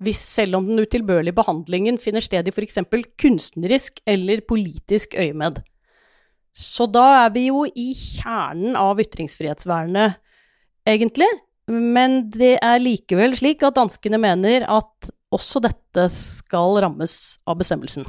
hvis 0.03 0.19
selv 0.19 0.57
om 0.57 0.67
den 0.67 0.81
utilbørlige 0.83 1.35
behandlingen 1.37 1.99
finner 2.01 2.23
sted 2.23 2.47
i 2.47 2.53
f.eks. 2.53 2.79
kunstnerisk 3.19 4.01
eller 4.09 4.41
politisk 4.47 5.15
øyemed. 5.19 5.61
Så 6.53 6.85
da 6.91 7.05
er 7.23 7.33
vi 7.33 7.47
jo 7.47 7.63
i 7.65 7.91
kjernen 7.97 8.77
av 8.77 9.01
ytringsfrihetsvernet, 9.01 10.19
egentlig. 10.85 11.29
Men 11.71 12.27
det 12.33 12.57
er 12.59 12.81
likevel 12.83 13.37
slik 13.39 13.63
at 13.63 13.77
danskene 13.77 14.19
mener 14.21 14.65
at 14.67 15.09
også 15.33 15.63
dette 15.63 16.09
skal 16.13 16.77
rammes 16.83 17.15
av 17.49 17.57
bestemmelsen. 17.61 18.05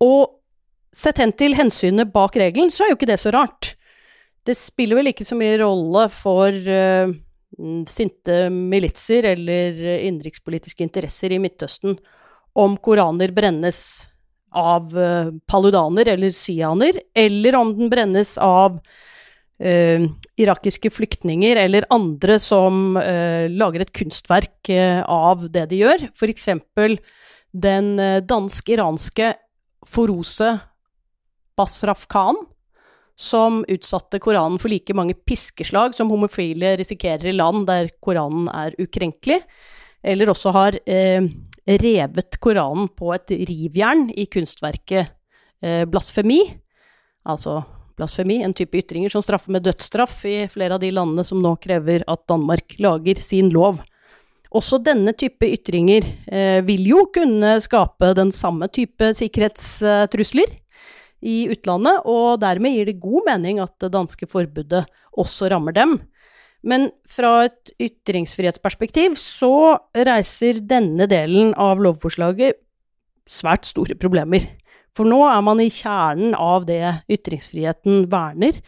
Og 0.00 0.38
sett 0.94 1.18
hen 1.20 1.34
til 1.36 1.58
hensynet 1.58 2.12
bak 2.14 2.38
regelen, 2.38 2.70
så 2.72 2.86
er 2.86 2.92
jo 2.92 3.00
ikke 3.00 3.10
det 3.10 3.18
så 3.20 3.34
rart. 3.34 3.74
Det 4.46 4.56
spiller 4.56 5.00
vel 5.00 5.10
ikke 5.10 5.26
så 5.28 5.36
mye 5.36 5.58
rolle 5.60 6.06
for 6.14 6.54
Mm, 6.54 7.18
sinte 7.90 8.46
militser 8.54 9.26
eller 9.34 9.76
innenrikspolitiske 9.98 10.84
interesser 10.84 11.34
i 11.34 11.40
Midtøsten 11.42 11.96
om 12.58 12.76
koraner 12.82 13.32
brennes 13.34 13.80
av 14.54 14.94
uh, 14.96 15.30
paludaner 15.46 16.08
eller 16.14 16.32
sianer, 16.34 16.96
eller 17.14 17.58
om 17.58 17.74
den 17.76 17.90
brennes 17.92 18.36
av 18.40 18.78
uh, 18.78 20.06
irakiske 20.40 20.90
flyktninger 20.94 21.60
eller 21.64 21.86
andre 21.94 22.38
som 22.42 22.96
uh, 22.96 23.46
lager 23.52 23.84
et 23.84 23.94
kunstverk 23.94 24.72
av 25.04 25.48
det 25.52 25.68
de 25.72 25.82
gjør. 25.84 26.08
Eksempel 26.28 26.98
den 27.52 27.96
dansk-iranske 28.28 29.32
Forose 29.88 30.58
Basraf 31.58 32.04
Khan, 32.10 32.36
som 33.18 33.64
utsatte 33.68 34.20
Koranen 34.22 34.60
for 34.62 34.70
like 34.70 34.94
mange 34.94 35.16
piskeslag 35.26 35.96
som 35.96 36.10
homofile 36.12 36.76
risikerer 36.78 37.32
i 37.32 37.34
land 37.34 37.66
der 37.66 37.90
Koranen 38.04 38.46
er 38.52 38.76
ukrenkelig, 38.78 39.40
eller 40.06 40.30
også 40.30 40.52
har 40.54 40.78
eh, 40.86 41.26
revet 41.82 42.38
Koranen 42.38 42.86
på 42.94 43.10
et 43.16 43.34
rivjern 43.50 44.06
i 44.14 44.28
kunstverket 44.30 45.10
eh, 45.64 45.82
blasfemi, 45.90 46.44
altså 47.26 47.58
blasfemi, 47.98 48.38
en 48.46 48.54
type 48.54 48.78
ytringer 48.78 49.10
som 49.10 49.24
straffer 49.26 49.56
med 49.56 49.66
dødsstraff 49.66 50.20
i 50.30 50.36
flere 50.52 50.78
av 50.78 50.84
de 50.84 50.92
landene 50.94 51.26
som 51.26 51.42
nå 51.42 51.56
krever 51.58 52.06
at 52.06 52.22
Danmark 52.30 52.78
lager 52.78 53.18
sin 53.18 53.50
lov. 53.50 53.82
Også 54.54 54.78
denne 54.80 55.12
type 55.18 55.44
ytringer 55.44 56.06
eh, 56.30 56.62
vil 56.64 56.86
jo 56.94 57.02
kunne 57.12 57.58
skape 57.60 58.14
den 58.16 58.30
samme 58.32 58.70
type 58.70 59.10
sikkerhetstrusler 59.18 60.54
i 61.24 61.48
utlandet, 61.52 62.04
og 62.06 62.38
dermed 62.42 62.74
gir 62.74 62.88
det 62.88 63.00
god 63.02 63.26
mening 63.26 63.58
at 63.62 63.74
det 63.82 63.92
danske 63.94 64.28
forbudet 64.30 64.84
også 65.18 65.50
rammer 65.52 65.74
dem. 65.74 65.98
Men 66.62 66.88
fra 67.06 67.46
et 67.46 67.72
ytringsfrihetsperspektiv 67.78 69.14
så 69.18 69.78
reiser 69.94 70.62
denne 70.66 71.06
delen 71.10 71.52
av 71.54 71.82
lovforslaget 71.82 72.58
svært 73.28 73.68
store 73.68 73.94
problemer. 74.00 74.46
For 74.94 75.06
nå 75.06 75.20
er 75.28 75.42
man 75.44 75.60
i 75.62 75.70
kjernen 75.70 76.34
av 76.34 76.66
det 76.66 76.82
ytringsfriheten 77.12 78.08
verner, 78.10 78.58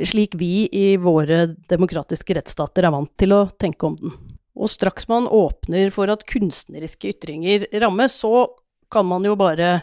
slik 0.00 0.34
vi 0.40 0.64
i 0.72 0.96
våre 0.98 1.44
demokratiske 1.70 2.34
rettsstater 2.38 2.86
er 2.86 2.94
vant 2.94 3.12
til 3.20 3.36
å 3.36 3.44
tenke 3.60 3.86
om 3.86 3.98
den. 4.00 4.14
Og 4.60 4.70
straks 4.72 5.06
man 5.08 5.28
åpner 5.30 5.92
for 5.94 6.10
at 6.10 6.24
kunstneriske 6.28 7.12
ytringer 7.14 7.68
rammes, 7.84 8.16
så 8.16 8.48
kan 8.90 9.06
man 9.06 9.24
jo 9.24 9.36
bare 9.38 9.80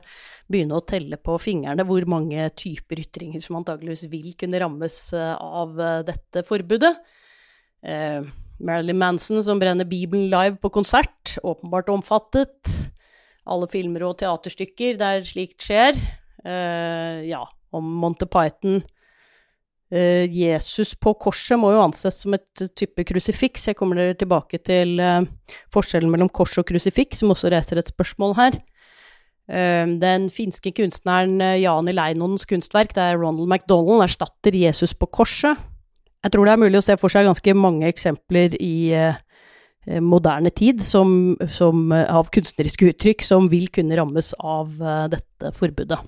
begynne 0.52 0.78
å 0.78 0.86
telle 0.88 1.20
på 1.20 1.36
fingrene 1.42 1.86
hvor 1.88 2.06
mange 2.10 2.48
typer 2.58 3.02
ytringer 3.04 3.44
som 3.44 3.60
antageligvis 3.60 4.08
vil 4.12 4.32
kunne 4.40 4.62
rammes 4.64 4.98
eh, 5.16 5.34
av 5.36 5.80
eh, 5.80 6.04
dette 6.08 6.44
forbudet. 6.48 6.94
Eh, 7.84 8.22
Marilyn 8.58 8.98
Manson 8.98 9.44
som 9.44 9.60
brenner 9.62 9.86
Bibelen 9.86 10.32
live 10.32 10.58
på 10.62 10.72
konsert, 10.74 11.36
åpenbart 11.44 11.92
omfattet. 11.94 12.74
Alle 13.48 13.68
filmer 13.72 14.08
og 14.08 14.18
teaterstykker 14.22 14.98
der 15.00 15.26
slikt 15.28 15.68
skjer. 15.68 16.00
Eh, 16.48 17.28
ja, 17.30 17.44
om 17.76 17.92
Monty 18.02 18.26
Python 18.32 18.80
eh, 19.92 20.26
Jesus 20.32 20.96
på 20.96 21.14
korset 21.22 21.60
må 21.60 21.74
jo 21.76 21.84
anses 21.84 22.24
som 22.24 22.36
et 22.40 22.66
type 22.80 23.06
krusifiks. 23.12 23.70
Jeg 23.70 23.80
kommer 23.80 24.16
tilbake 24.18 24.64
til 24.64 24.98
forskjellen 25.76 26.12
mellom 26.12 26.32
kors 26.32 26.56
og 26.58 26.68
krusifiks, 26.72 27.22
som 27.22 27.36
også 27.36 27.54
reiser 27.54 27.84
et 27.84 27.94
spørsmål 27.94 28.40
her. 28.40 28.60
Ehm, 29.48 29.96
den 30.02 30.28
finske 30.34 30.74
kunstneren 30.76 31.40
eh, 31.40 31.62
Jani 31.62 31.94
Leinonens 31.96 32.46
kunstverk, 32.50 32.92
der 32.98 33.16
Ronald 33.16 33.48
McDonald 33.48 34.04
erstatter 34.04 34.56
Jesus 34.56 34.94
på 34.94 35.08
korset. 35.08 35.56
Jeg 36.26 36.34
tror 36.34 36.48
det 36.48 36.56
er 36.58 36.60
mulig 36.66 36.82
å 36.82 36.84
se 36.84 36.98
for 37.00 37.14
seg 37.14 37.28
ganske 37.30 37.54
mange 37.56 37.88
eksempler 37.88 38.58
i 38.60 38.92
eh, 38.92 39.16
eh, 39.88 40.04
moderne 40.04 40.52
tid 40.52 40.84
som, 40.84 41.38
som, 41.48 41.88
av 41.96 42.28
kunstneriske 42.34 42.92
uttrykk 42.92 43.24
som 43.24 43.48
vil 43.52 43.72
kunne 43.72 43.96
rammes 43.96 44.34
av 44.44 44.76
dette 45.14 45.54
forbudet. 45.56 46.02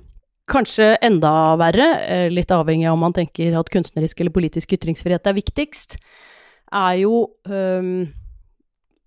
Kanskje 0.49 0.95
enda 1.05 1.31
verre, 1.61 1.85
litt 2.33 2.49
avhengig 2.51 2.87
av 2.89 2.97
om 2.97 3.03
man 3.05 3.13
tenker 3.13 3.53
at 3.55 3.69
kunstnerisk 3.69 4.19
eller 4.19 4.33
politisk 4.33 4.73
ytringsfrihet 4.73 5.29
er 5.29 5.35
viktigst, 5.37 5.99
er 6.73 6.95
jo 7.03 7.19
um, 7.45 8.07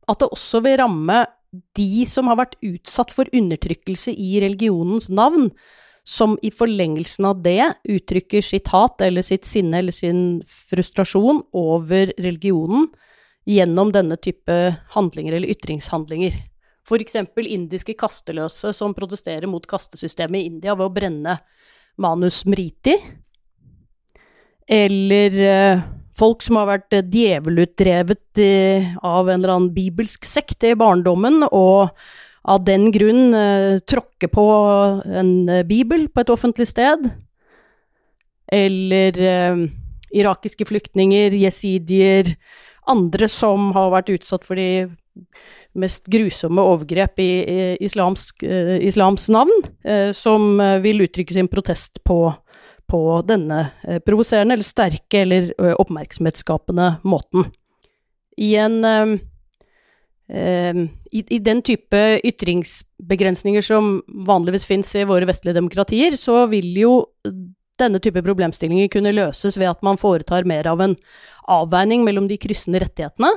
at 0.06 0.22
det 0.22 0.28
også 0.30 0.60
vil 0.62 0.78
ramme 0.78 1.18
de 1.76 2.04
som 2.08 2.30
har 2.30 2.38
vært 2.40 2.58
utsatt 2.64 3.12
for 3.12 3.28
undertrykkelse 3.34 4.14
i 4.16 4.40
religionens 4.42 5.10
navn, 5.12 5.50
som 6.04 6.34
i 6.42 6.50
forlengelsen 6.50 7.28
av 7.28 7.42
det 7.44 7.74
uttrykker 7.86 8.42
sitt 8.42 8.72
hat 8.72 9.04
eller 9.04 9.22
sitt 9.22 9.46
sinne 9.46 9.78
eller 9.78 9.94
sin 9.94 10.40
frustrasjon 10.48 11.44
over 11.54 12.10
religionen 12.18 12.88
gjennom 13.46 13.92
denne 13.94 14.18
type 14.18 14.56
handlinger 14.96 15.38
eller 15.38 15.52
ytringshandlinger. 15.54 16.34
Eksempel 16.92 17.46
indiske 17.46 17.94
kasteløse 17.96 18.72
som 18.74 18.92
protesterer 18.92 19.46
mot 19.48 19.64
kastesystemet 19.68 20.42
i 20.42 20.48
India 20.50 20.74
ved 20.74 20.88
å 20.88 20.92
brenne 20.92 21.38
Manus 22.02 22.42
Mriti, 22.48 22.96
eller 24.66 25.38
uh, 25.38 25.84
folk 26.18 26.44
som 26.44 26.58
har 26.60 26.68
vært 26.70 26.96
eh, 26.96 27.06
djevelutdrevet 27.12 28.42
eh, 28.42 28.92
av 29.04 29.28
en 29.28 29.38
eller 29.38 29.54
annen 29.54 29.72
bibelsk 29.74 30.26
sekt 30.28 30.64
i 30.68 30.74
barndommen, 30.78 31.42
og 31.50 31.92
av 32.42 32.64
den 32.66 32.90
grunn 32.94 33.36
eh, 33.38 33.78
tråkke 33.88 34.30
på 34.32 34.46
en 35.22 35.34
bibel 35.68 36.08
på 36.10 36.24
et 36.24 36.32
offentlig 36.32 36.68
sted. 36.70 37.08
Eller 38.52 39.16
irakiske 40.12 40.66
flyktninger, 40.68 41.32
jesidier, 41.40 42.34
andre 42.90 43.28
som 43.30 43.70
har 43.72 43.94
vært 43.94 44.10
utsatt 44.12 44.44
for 44.44 44.60
de 44.60 44.90
mest 45.78 46.10
grusomme 46.12 46.60
overgrep 46.60 47.22
i, 47.22 47.30
islamsk, 47.86 48.44
islams 48.84 49.30
navn, 49.32 49.64
som 50.12 50.60
vil 50.84 51.00
uttrykke 51.06 51.32
sin 51.32 51.48
protest 51.48 52.02
på 52.04 52.26
på 52.90 53.20
denne 53.26 53.64
eh, 53.86 54.00
provoserende 54.04 54.56
eller 54.56 54.66
sterke 54.66 55.22
eller 55.24 55.52
eh, 55.58 55.74
oppmerksomhetsskapende 55.80 56.96
måten. 57.08 57.46
I 58.40 58.54
en 58.60 58.78
eh, 58.84 59.14
i, 61.12 61.38
den 61.44 61.60
type 61.60 61.98
ytringsbegrensninger 62.24 63.64
som 63.64 63.98
vanligvis 64.26 64.64
finnes 64.64 64.94
i 64.96 65.04
våre 65.08 65.28
vestlige 65.28 65.58
demokratier, 65.58 66.16
så 66.16 66.46
vil 66.48 66.70
jo 66.80 66.94
denne 67.80 68.00
type 68.02 68.22
problemstillinger 68.24 68.90
kunne 68.92 69.14
løses 69.14 69.58
ved 69.60 69.70
at 69.72 69.82
man 69.84 70.00
foretar 70.00 70.46
mer 70.48 70.68
av 70.70 70.80
en 70.84 70.96
avveining 71.50 72.04
mellom 72.06 72.28
de 72.30 72.38
kryssende 72.40 72.80
rettighetene, 72.84 73.32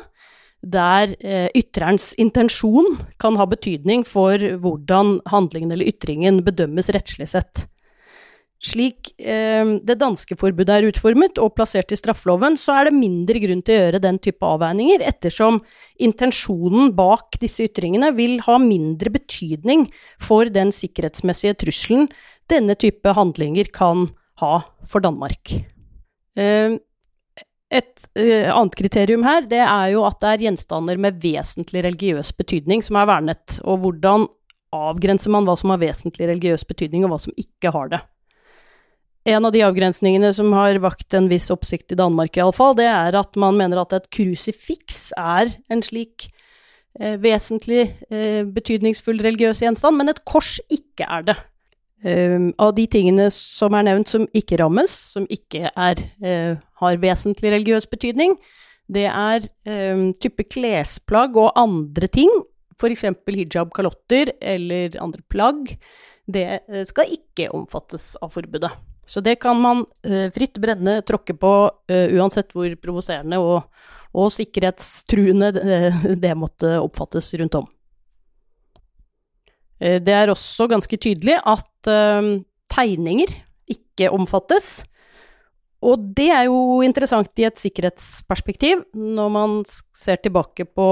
der 0.65 1.13
eh, 1.19 1.47
ytrerens 1.57 2.13
intensjon 2.21 2.95
kan 3.21 3.37
ha 3.37 3.45
betydning 3.49 4.05
for 4.07 4.39
hvordan 4.39 5.19
handlingen 5.29 5.75
eller 5.75 5.91
ytringen 5.91 6.41
bedømmes 6.45 6.89
rettslig 6.95 7.29
sett. 7.29 7.67
Slik 8.65 9.11
eh, 9.21 9.67
det 9.85 9.97
danske 10.01 10.37
forbudet 10.39 10.73
er 10.73 10.87
utformet 10.89 11.37
og 11.41 11.53
plassert 11.57 11.91
i 11.93 11.99
straffeloven, 11.99 12.55
så 12.57 12.79
er 12.79 12.89
det 12.89 12.97
mindre 12.97 13.41
grunn 13.43 13.61
til 13.65 13.75
å 13.75 13.83
gjøre 13.83 14.01
den 14.01 14.17
type 14.23 14.47
avveininger, 14.47 15.03
ettersom 15.05 15.59
intensjonen 16.01 16.95
bak 16.97 17.37
disse 17.41 17.67
ytringene 17.67 18.09
vil 18.17 18.39
ha 18.47 18.57
mindre 18.61 19.13
betydning 19.13 19.85
for 20.21 20.49
den 20.49 20.73
sikkerhetsmessige 20.73 21.59
trusselen 21.61 22.09
denne 22.49 22.77
type 22.79 23.13
handlinger 23.17 23.69
kan 23.75 24.07
ha 24.41 24.55
for 24.89 25.05
Danmark. 25.05 25.53
Eh, 26.33 26.79
et 27.75 28.09
eh, 28.17 28.49
annet 28.49 28.79
kriterium 28.81 29.27
her, 29.27 29.45
det 29.45 29.61
er 29.61 29.93
jo 29.93 30.07
at 30.09 30.17
det 30.23 30.31
er 30.31 30.47
gjenstander 30.47 30.97
med 31.01 31.21
vesentlig 31.21 31.85
religiøs 31.85 32.33
betydning 32.37 32.81
som 32.85 32.97
er 32.97 33.11
vernet, 33.13 33.59
og 33.61 33.85
hvordan 33.85 34.25
avgrenser 34.73 35.31
man 35.37 35.45
hva 35.45 35.53
som 35.59 35.69
har 35.73 35.85
vesentlig 35.85 36.33
religiøs 36.33 36.65
betydning, 36.65 37.05
og 37.05 37.13
hva 37.13 37.23
som 37.27 37.37
ikke 37.37 37.69
har 37.75 37.93
det 37.93 38.03
en 39.25 39.47
av 39.47 39.53
de 39.55 39.63
avgrensningene 39.65 40.29
som 40.37 40.53
har 40.53 40.77
vakt 40.83 41.15
en 41.17 41.27
viss 41.31 41.49
oppsikt 41.53 41.95
i 41.95 41.97
Danmark, 41.97 42.37
iallfall, 42.37 42.75
det 42.77 42.85
er 42.91 43.17
at 43.17 43.37
man 43.41 43.57
mener 43.57 43.81
at 43.81 43.95
et 43.97 44.07
krusifiks 44.13 45.09
er 45.17 45.49
en 45.73 45.81
slik 45.85 46.27
eh, 46.99 47.17
vesentlig 47.21 47.87
eh, 48.13 48.45
betydningsfull 48.45 49.23
religiøs 49.25 49.63
gjenstand, 49.65 49.97
men 49.97 50.13
et 50.13 50.21
kors 50.29 50.59
ikke 50.69 51.09
er 51.09 51.29
det. 51.31 51.37
Um, 52.05 52.51
av 52.61 52.75
de 52.77 52.83
tingene 52.91 53.31
som 53.33 53.73
er 53.73 53.87
nevnt 53.87 54.11
som 54.11 54.27
ikke 54.37 54.59
rammes, 54.61 54.93
som 55.15 55.25
ikke 55.31 55.71
er, 55.71 56.01
eh, 56.21 56.53
har 56.83 57.01
vesentlig 57.01 57.49
religiøs 57.55 57.89
betydning, 57.89 58.35
det 58.93 59.07
er 59.09 59.47
um, 59.65 60.11
type 60.21 60.45
klesplagg 60.53 61.39
og 61.41 61.55
andre 61.57 62.05
ting, 62.13 62.29
f.eks. 62.77 63.07
hijab, 63.25 63.71
kalotter 63.73 64.35
eller 64.37 64.99
andre 65.01 65.25
plagg. 65.33 65.79
Det 66.29 66.45
uh, 66.69 66.83
skal 66.85 67.15
ikke 67.17 67.49
omfattes 67.57 68.11
av 68.21 68.35
forbudet. 68.37 68.69
Så 69.05 69.21
det 69.21 69.37
kan 69.41 69.59
man 69.61 69.83
uh, 69.85 70.27
fritt 70.33 70.57
brenne, 70.61 70.97
tråkke 71.05 71.35
på, 71.37 71.53
uh, 71.69 72.07
uansett 72.17 72.49
hvor 72.55 72.73
provoserende 72.81 73.37
og, 73.41 73.67
og 74.17 74.31
sikkerhetstruende 74.33 75.51
det, 75.55 75.79
det, 76.23 76.33
måtte 76.37 76.79
oppfattes 76.81 77.33
rundt 77.39 77.59
om. 77.61 77.67
Uh, 79.77 80.01
det 80.01 80.17
er 80.17 80.33
også 80.33 80.67
ganske 80.71 80.97
tydelig 80.97 81.37
at 81.45 81.69
tegninger 82.73 83.29
ikke 83.69 84.09
omfattes. 84.09 84.79
Og 85.85 86.01
det 86.17 86.31
er 86.33 86.47
jo 86.47 86.81
interessant 86.81 87.29
i 87.37 87.45
et 87.45 87.59
sikkerhetsperspektiv, 87.61 88.81
når 88.97 89.29
man 89.29 89.59
ser 89.93 90.17
tilbake 90.17 90.65
på 90.65 90.87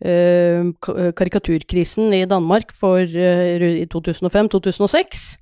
karikaturkrisen 0.00 2.10
i 2.16 2.24
Danmark 2.26 2.72
for, 2.74 3.04
i 3.04 3.84
2005-2006, 3.92 5.36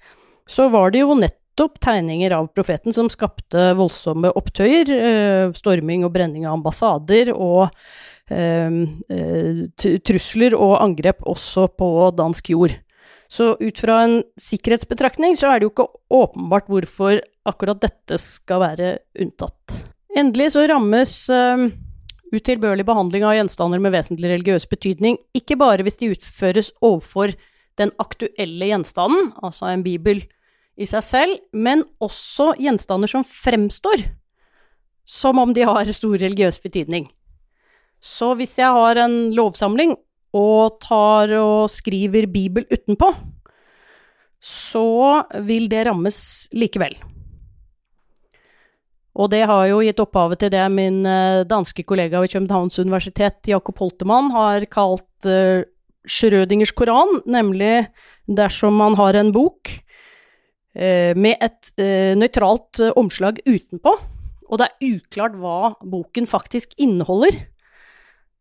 så 0.51 0.67
var 0.73 0.91
det 0.93 1.05
jo 1.05 1.15
nett 1.17 1.38
nettopp 1.59 1.81
tegninger 1.81 2.31
av 2.31 2.47
profeten 2.55 2.93
som 2.93 3.09
skapte 3.11 3.75
voldsomme 3.75 4.31
opptøyer, 4.31 4.91
eh, 4.95 5.53
storming 5.53 6.05
og 6.05 6.13
brenning 6.13 6.47
av 6.47 6.55
ambassader 6.55 7.33
og 7.35 7.69
eh, 8.31 8.71
eh, 9.11 9.99
trusler 10.07 10.55
og 10.55 10.79
angrep 10.81 11.19
også 11.27 11.67
på 11.77 12.15
dansk 12.15 12.51
jord. 12.51 12.77
Så 13.29 13.57
ut 13.59 13.77
fra 13.77 14.05
en 14.05 14.23
sikkerhetsbetraktning 14.39 15.35
så 15.37 15.51
er 15.51 15.59
det 15.59 15.67
jo 15.67 15.73
ikke 15.73 15.89
åpenbart 16.15 16.71
hvorfor 16.71 17.19
akkurat 17.45 17.81
dette 17.83 18.17
skal 18.19 18.63
være 18.63 18.99
unntatt. 19.19 19.83
Endelig 20.17 20.53
så 20.55 20.65
rammes 20.69 21.29
eh, 21.29 21.69
utilbørlig 22.33 22.87
behandling 22.87 23.27
av 23.27 23.35
gjenstander 23.35 23.83
med 23.83 23.97
vesentlig 23.99 24.31
religiøs 24.31 24.71
betydning 24.71 25.19
ikke 25.35 25.59
bare 25.59 25.83
hvis 25.83 25.99
de 25.99 26.15
utføres 26.15 26.71
overfor 26.81 27.35
den 27.79 27.91
aktuelle 27.99 28.71
gjenstanden, 28.71 29.33
altså 29.43 29.69
en 29.71 29.83
bibel, 29.83 30.23
i 30.79 30.87
seg 30.87 31.05
selv, 31.05 31.39
men 31.53 31.83
også 32.03 32.53
gjenstander 32.61 33.11
som 33.11 33.27
fremstår 33.27 34.07
som 35.09 35.41
om 35.41 35.55
de 35.57 35.65
har 35.65 35.89
stor 35.97 36.19
religiøs 36.21 36.61
betydning. 36.61 37.09
Så 37.99 38.35
hvis 38.39 38.59
jeg 38.61 38.71
har 38.71 39.01
en 39.03 39.33
lovsamling 39.35 39.97
og 40.37 40.79
tar 40.85 41.33
og 41.41 41.71
skriver 41.73 42.29
Bibel 42.31 42.67
utenpå, 42.69 43.09
så 44.39 45.25
vil 45.49 45.67
det 45.73 45.87
rammes 45.89 46.19
likevel. 46.55 46.95
Og 49.19 49.33
det 49.33 49.43
har 49.51 49.65
jo 49.67 49.81
gitt 49.83 49.99
opphavet 49.99 50.39
til 50.45 50.53
det 50.55 50.67
min 50.71 51.01
eh, 51.09 51.43
danske 51.49 51.83
kollega 51.83 52.21
ved 52.23 52.31
Københavns 52.31 52.79
universitet, 52.79 53.41
Jakob 53.51 53.81
Holtemann, 53.81 54.31
har 54.31 54.69
kalt 54.71 55.27
uh, 55.27 55.65
Schrødingers 56.07 56.71
koran, 56.71 57.25
nemlig 57.27 57.89
dersom 58.29 58.79
man 58.79 58.95
har 59.01 59.19
en 59.19 59.33
bok 59.35 59.73
eh, 59.73 59.88
med 61.19 61.39
et 61.41 61.71
eh, 61.81 62.15
nøytralt 62.19 62.83
eh, 62.85 62.95
omslag 62.99 63.41
utenpå, 63.47 63.95
og 64.49 64.61
det 64.61 64.69
er 64.69 64.97
uklart 64.97 65.37
hva 65.41 65.75
boken 65.83 66.29
faktisk 66.29 66.75
inneholder. 66.81 67.37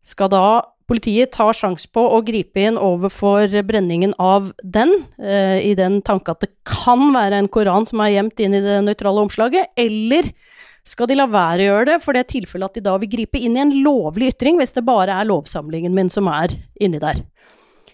Skal 0.08 0.32
da 0.32 0.48
politiet 0.88 1.34
ta 1.36 1.50
sjanse 1.56 1.90
på 1.92 2.00
å 2.00 2.22
gripe 2.24 2.62
inn 2.64 2.78
overfor 2.80 3.52
brenningen 3.68 4.14
av 4.24 4.54
den, 4.64 4.94
eh, 5.20 5.60
i 5.60 5.74
den 5.76 6.00
tanke 6.02 6.32
at 6.32 6.46
det 6.46 6.54
kan 6.68 7.10
være 7.16 7.42
en 7.42 7.50
koran 7.52 7.88
som 7.88 8.00
er 8.04 8.16
gjemt 8.16 8.40
inn 8.40 8.56
i 8.56 8.64
det 8.64 8.78
nøytrale 8.86 9.26
omslaget, 9.26 9.74
eller 9.76 10.32
skal 10.88 11.10
de 11.10 11.18
la 11.20 11.26
være 11.28 11.66
å 11.66 11.68
gjøre 11.68 11.90
det, 11.90 11.98
for 12.04 12.16
det 12.16 12.24
er 12.24 12.32
tilfellet 12.32 12.72
at 12.72 12.78
de 12.80 12.86
da 12.86 12.96
vil 13.02 13.12
gripe 13.12 13.42
inn 13.42 13.58
i 13.58 13.66
en 13.66 13.76
lovlig 13.84 14.32
ytring, 14.32 14.62
hvis 14.62 14.78
det 14.78 14.86
bare 14.88 15.18
er 15.20 15.28
lovsamlingen 15.28 15.92
min 15.96 16.10
som 16.10 16.30
er 16.32 16.56
inni 16.80 17.02
der. 17.04 17.20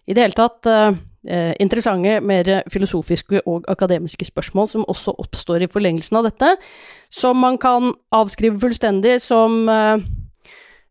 I 0.06 0.14
det 0.14 0.28
hele 0.28 0.38
tatt 0.38 0.70
eh, 1.28 1.54
interessante, 1.64 2.20
mer 2.22 2.50
filosofiske 2.72 3.44
og 3.50 3.68
akademiske 3.72 4.28
spørsmål 4.30 4.70
som 4.72 4.88
også 4.90 5.16
oppstår 5.24 5.66
i 5.66 5.72
forlengelsen 5.72 6.20
av 6.20 6.28
dette, 6.30 6.56
som 7.14 7.40
man 7.40 7.58
kan 7.62 7.94
avskrive 8.14 8.60
fullstendig 8.62 9.20
som 9.24 9.64
eh, 9.70 10.06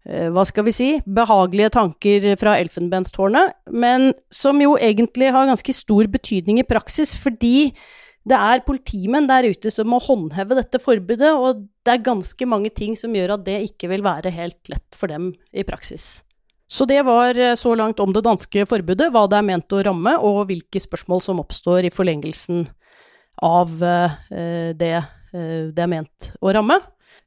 eh 0.03 0.29
hva 0.35 0.45
skal 0.45 0.65
vi 0.67 0.73
si, 0.75 0.91
behagelige 1.07 1.71
tanker 1.79 2.33
fra 2.37 2.57
elfenbenstårnet, 2.59 3.55
men 3.71 4.13
som 4.31 4.61
jo 4.61 4.77
egentlig 4.77 5.31
har 5.31 5.47
ganske 5.47 5.73
stor 5.73 6.09
betydning 6.11 6.59
i 6.59 6.67
praksis, 6.67 7.15
fordi 7.15 7.73
det 8.23 8.39
er 8.39 8.63
politimenn 8.67 9.27
der 9.27 9.49
ute 9.51 9.71
som 9.71 9.89
må 9.91 9.99
håndheve 10.03 10.55
dette 10.59 10.79
forbudet, 10.83 11.33
og 11.35 11.65
det 11.83 11.97
er 11.97 12.05
ganske 12.07 12.47
mange 12.47 12.71
ting 12.71 12.95
som 12.99 13.15
gjør 13.15 13.37
at 13.37 13.47
det 13.47 13.63
ikke 13.67 13.91
vil 13.91 14.05
være 14.07 14.31
helt 14.31 14.71
lett 14.71 14.99
for 14.99 15.11
dem 15.11 15.33
i 15.51 15.65
praksis. 15.67 16.23
Så 16.73 16.85
det 16.89 17.03
var 17.03 17.39
eh, 17.39 17.55
så 17.55 17.75
langt 17.75 18.01
om 18.01 18.13
det 18.17 18.25
danske 18.25 18.65
forbudet, 18.69 19.11
hva 19.13 19.27
det 19.29 19.37
er 19.37 19.45
ment 19.45 19.75
å 19.77 19.83
ramme, 19.85 20.15
og 20.25 20.47
hvilke 20.49 20.81
spørsmål 20.81 21.21
som 21.21 21.43
oppstår 21.43 21.85
i 21.85 21.93
forlengelsen 21.93 22.65
av 23.45 23.75
eh, 23.85 24.15
det 24.79 24.95
eh, 24.97 25.69
det 25.73 25.85
er 25.85 25.89
ment 25.89 26.31
å 26.41 26.53
ramme. 26.53 26.79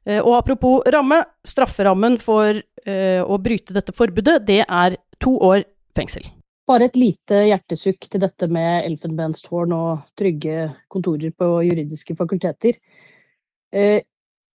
Og 0.06 0.32
apropos 0.36 0.84
ramme, 0.94 1.16
strafferammen 1.42 2.14
for 2.22 2.54
å 2.54 3.38
bryte 3.42 3.74
dette 3.74 3.90
forbudet, 3.94 4.36
det 4.46 4.60
er 4.62 4.94
to 5.18 5.32
år 5.42 5.64
fengsel. 5.98 6.22
Bare 6.70 6.86
et 6.86 6.98
lite 6.98 7.40
hjertesukk 7.48 8.06
til 8.12 8.22
dette 8.22 8.46
med 8.46 8.86
elfenbenstårn 8.86 9.74
og 9.74 10.04
trygge 10.18 10.68
kontorer 10.94 11.34
på 11.34 11.48
juridiske 11.66 12.14
fakulteter. 12.18 12.78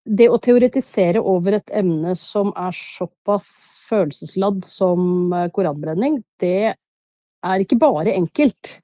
Det 0.06 0.28
å 0.34 0.40
teoretisere 0.42 1.22
over 1.22 1.60
et 1.60 1.74
emne 1.78 2.16
som 2.18 2.50
er 2.58 2.74
såpass 2.74 3.50
følelsesladd 3.90 4.64
som 4.66 5.34
eh, 5.34 5.50
koranbrenning, 5.54 6.22
det 6.42 6.74
er 6.74 7.64
ikke 7.64 7.78
bare 7.82 8.16
enkelt. 8.18 8.80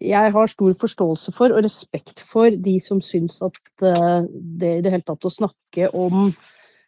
Jeg 0.00 0.32
har 0.32 0.52
stor 0.52 0.76
forståelse 0.80 1.32
for 1.36 1.52
og 1.52 1.64
respekt 1.64 2.20
for 2.24 2.52
de 2.52 2.76
som 2.84 3.00
syns 3.04 3.40
at 3.44 3.60
eh, 3.84 4.28
det 4.30 4.76
i 4.78 4.82
det 4.84 4.92
hele 4.94 5.06
tatt 5.08 5.26
å 5.28 5.32
snakke 5.32 5.90
om 5.96 6.30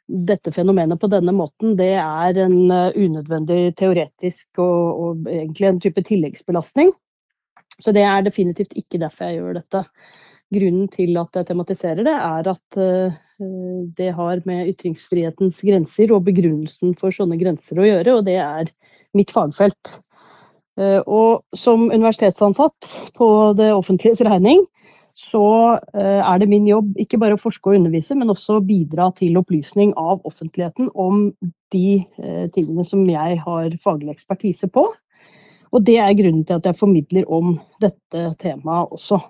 dette 0.07 0.53
fenomenet 0.53 1.01
på 1.01 1.09
denne 1.09 1.33
måten, 1.33 1.77
det 1.79 1.95
er 1.97 2.39
en 2.45 2.59
eh, 2.71 2.99
unødvendig 2.99 3.75
teoretisk 3.81 4.61
og, 4.61 5.01
og, 5.05 5.31
egentlig 5.31 5.69
en 5.69 5.81
type 5.81 6.05
tilleggsbelastning. 6.09 6.93
Så 7.81 7.95
det 7.97 8.05
er 8.05 8.25
definitivt 8.27 8.77
ikke 8.77 9.01
derfor 9.01 9.31
jeg 9.31 9.41
gjør 9.41 9.59
dette. 9.63 9.87
Grunnen 10.53 10.89
til 10.93 11.17
at 11.21 11.39
jeg 11.39 11.49
tematiserer 11.49 12.05
det, 12.05 12.13
er 12.13 12.49
at 12.53 12.79
uh, 12.79 13.21
det 13.99 14.11
har 14.15 14.43
med 14.49 14.69
ytringsfrihetens 14.75 15.63
grenser 15.65 16.13
og 16.13 16.27
begrunnelsen 16.29 16.97
for 17.01 17.15
sånne 17.15 17.39
grenser 17.41 17.81
å 17.81 17.89
gjøre, 17.89 18.19
og 18.19 18.27
det 18.29 18.39
er 18.43 18.73
mitt 19.17 19.33
fagfelt. 19.33 19.97
Uh, 20.81 21.01
og 21.05 21.57
som 21.57 21.89
universitetsansatt 21.89 22.93
på 23.17 23.29
det 23.57 23.73
offentliges 23.73 24.21
regning, 24.29 24.63
så 25.19 25.45
eh, 25.93 26.21
er 26.25 26.39
det 26.41 26.49
min 26.49 26.67
jobb 26.69 26.97
ikke 27.01 27.19
bare 27.21 27.37
å 27.37 27.41
forske 27.41 27.69
og 27.69 27.77
undervise, 27.77 28.17
men 28.17 28.33
også 28.33 28.63
bidra 28.65 29.11
til 29.17 29.37
opplysning 29.41 29.93
av 30.01 30.23
offentligheten 30.29 30.89
om 30.97 31.27
de 31.75 32.01
eh, 32.01 32.47
tingene 32.55 32.85
som 32.89 33.05
jeg 33.09 33.41
har 33.45 33.77
faglig 33.85 34.15
ekspertise 34.15 34.71
på. 34.73 34.87
Og 35.73 35.85
det 35.85 35.99
er 36.01 36.17
grunnen 36.17 36.47
til 36.49 36.57
at 36.59 36.69
jeg 36.69 36.81
formidler 36.81 37.29
om 37.33 37.59
dette 37.81 38.25
temaet 38.41 38.93
også. 38.97 39.21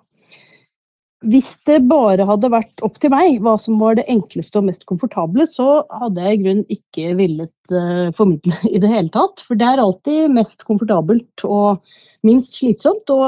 Hvis 1.23 1.49
det 1.69 1.79
bare 1.87 2.25
hadde 2.27 2.51
vært 2.51 2.83
opp 2.83 2.97
til 3.03 3.13
meg 3.13 3.37
hva 3.45 3.55
som 3.61 3.79
var 3.79 3.95
det 3.99 4.09
enkleste 4.11 4.59
og 4.59 4.67
mest 4.67 4.87
komfortable, 4.89 5.47
så 5.47 5.85
hadde 6.03 6.25
jeg 6.25 6.39
i 6.39 6.41
grunnen 6.43 6.77
ikke 6.77 7.13
villet 7.19 7.75
uh, 7.75 8.09
formidle 8.17 8.59
i 8.75 8.81
det 8.83 8.91
hele 8.91 9.13
tatt. 9.15 9.45
For 9.47 9.59
det 9.59 9.69
er 9.69 9.83
alltid 9.83 10.35
mest 10.35 10.67
komfortabelt 10.67 11.47
og 11.47 11.83
minst 12.27 12.59
slitsomt 12.59 13.11
å 13.11 13.21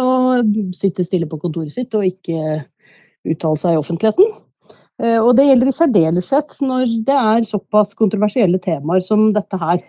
sitte 0.75 1.07
stille 1.07 1.31
på 1.31 1.39
kontoret 1.43 1.75
sitt 1.75 1.95
og 1.95 2.07
ikke 2.07 2.65
uttale 3.31 3.63
seg 3.63 3.77
i 3.77 3.81
offentligheten. 3.83 4.35
Uh, 5.03 5.21
og 5.21 5.35
det 5.39 5.49
gjelder 5.49 5.71
i 5.71 5.79
særdeleshet 5.79 6.59
når 6.67 6.99
det 7.07 7.21
er 7.35 7.51
såpass 7.51 7.95
kontroversielle 7.99 8.63
temaer 8.63 9.07
som 9.07 9.31
dette 9.37 9.61
her. 9.63 9.83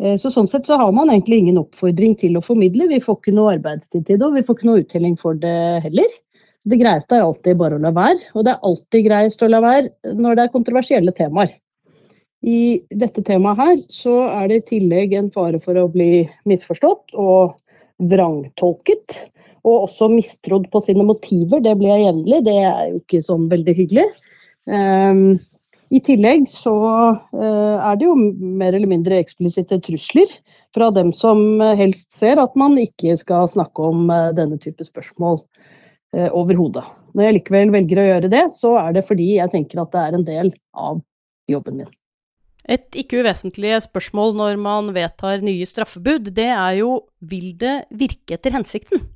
Eh, 0.00 0.16
så 0.20 0.32
Sånn 0.32 0.48
sett 0.48 0.68
så 0.68 0.78
har 0.80 0.92
man 0.96 1.12
egentlig 1.12 1.42
ingen 1.42 1.60
oppfordring 1.60 2.16
til 2.20 2.38
å 2.38 2.44
formidle. 2.44 2.88
Vi 2.88 3.02
får 3.04 3.20
ikke 3.20 3.36
noe 3.36 3.54
arbeidstid 3.58 4.06
til 4.08 4.16
det, 4.16 4.26
og 4.26 4.38
vi 4.38 4.44
får 4.46 4.56
ikke 4.56 4.68
noe 4.70 4.84
uttelling 4.84 5.16
for 5.20 5.36
det 5.36 5.56
heller. 5.84 6.08
Det 6.68 6.76
greieste 6.76 7.16
er 7.16 7.24
alltid 7.24 7.56
bare 7.60 7.78
å 7.78 7.82
la 7.82 7.92
være, 7.96 8.20
og 8.36 8.44
det 8.44 8.52
er 8.52 8.68
alltid 8.68 9.04
greiest 9.06 9.42
å 9.42 9.48
la 9.48 9.62
være 9.64 10.14
når 10.18 10.36
det 10.36 10.44
er 10.44 10.54
kontroversielle 10.54 11.14
temaer. 11.16 11.54
I 12.40 12.80
dette 12.96 13.22
temaet 13.24 13.60
her 13.60 13.76
så 13.92 14.14
er 14.28 14.48
det 14.48 14.60
i 14.60 14.66
tillegg 14.74 15.12
en 15.16 15.28
fare 15.32 15.60
for 15.60 15.76
å 15.76 15.88
bli 15.92 16.24
misforstått 16.48 17.16
og 17.20 17.56
vrangtolket. 18.12 19.18
Og 19.68 19.84
også 19.84 20.08
mistrodd 20.08 20.70
på 20.72 20.80
sine 20.86 21.04
motiver. 21.04 21.60
Det 21.60 21.74
blir 21.76 21.92
jeg 21.92 22.06
jevnlig. 22.06 22.42
Det 22.46 22.56
er 22.64 22.84
jo 22.88 23.00
ikke 23.02 23.20
sånn 23.26 23.44
veldig 23.50 23.74
hyggelig. 23.76 24.06
Um, 24.64 25.36
I 25.92 26.00
tillegg 26.06 26.46
så 26.48 26.76
uh, 27.12 27.76
er 27.76 28.00
det 28.00 28.08
jo 28.08 28.14
mer 28.16 28.72
eller 28.72 28.88
mindre 28.88 29.20
eksplisitte 29.20 29.82
trusler 29.84 30.32
fra 30.72 30.88
dem 30.96 31.12
som 31.12 31.60
helst 31.76 32.14
ser 32.16 32.40
at 32.40 32.56
man 32.56 32.78
ikke 32.80 33.18
skal 33.20 33.50
snakke 33.52 33.84
om 33.84 34.08
uh, 34.08 34.30
denne 34.36 34.56
type 34.62 34.86
spørsmål 34.86 35.42
overhodet. 36.10 36.82
Når 37.14 37.26
jeg 37.26 37.36
likevel 37.36 37.72
velger 37.74 38.00
å 38.02 38.06
gjøre 38.08 38.30
det, 38.32 38.42
så 38.54 38.74
er 38.80 38.96
det 38.96 39.06
fordi 39.06 39.28
jeg 39.36 39.52
tenker 39.52 39.82
at 39.82 39.92
det 39.94 40.02
er 40.02 40.16
en 40.16 40.26
del 40.26 40.52
av 40.74 41.00
jobben 41.50 41.80
min. 41.80 41.90
Et 42.70 43.00
ikke 43.02 43.22
uvesentlig 43.24 43.72
spørsmål 43.86 44.34
når 44.38 44.58
man 44.60 44.92
vedtar 44.94 45.42
nye 45.42 45.66
straffebud, 45.66 46.30
det 46.36 46.50
er 46.52 46.80
jo 46.82 47.00
vil 47.18 47.52
det 47.58 47.76
virke 47.90 48.36
etter 48.36 48.54
hensikten? 48.54 49.06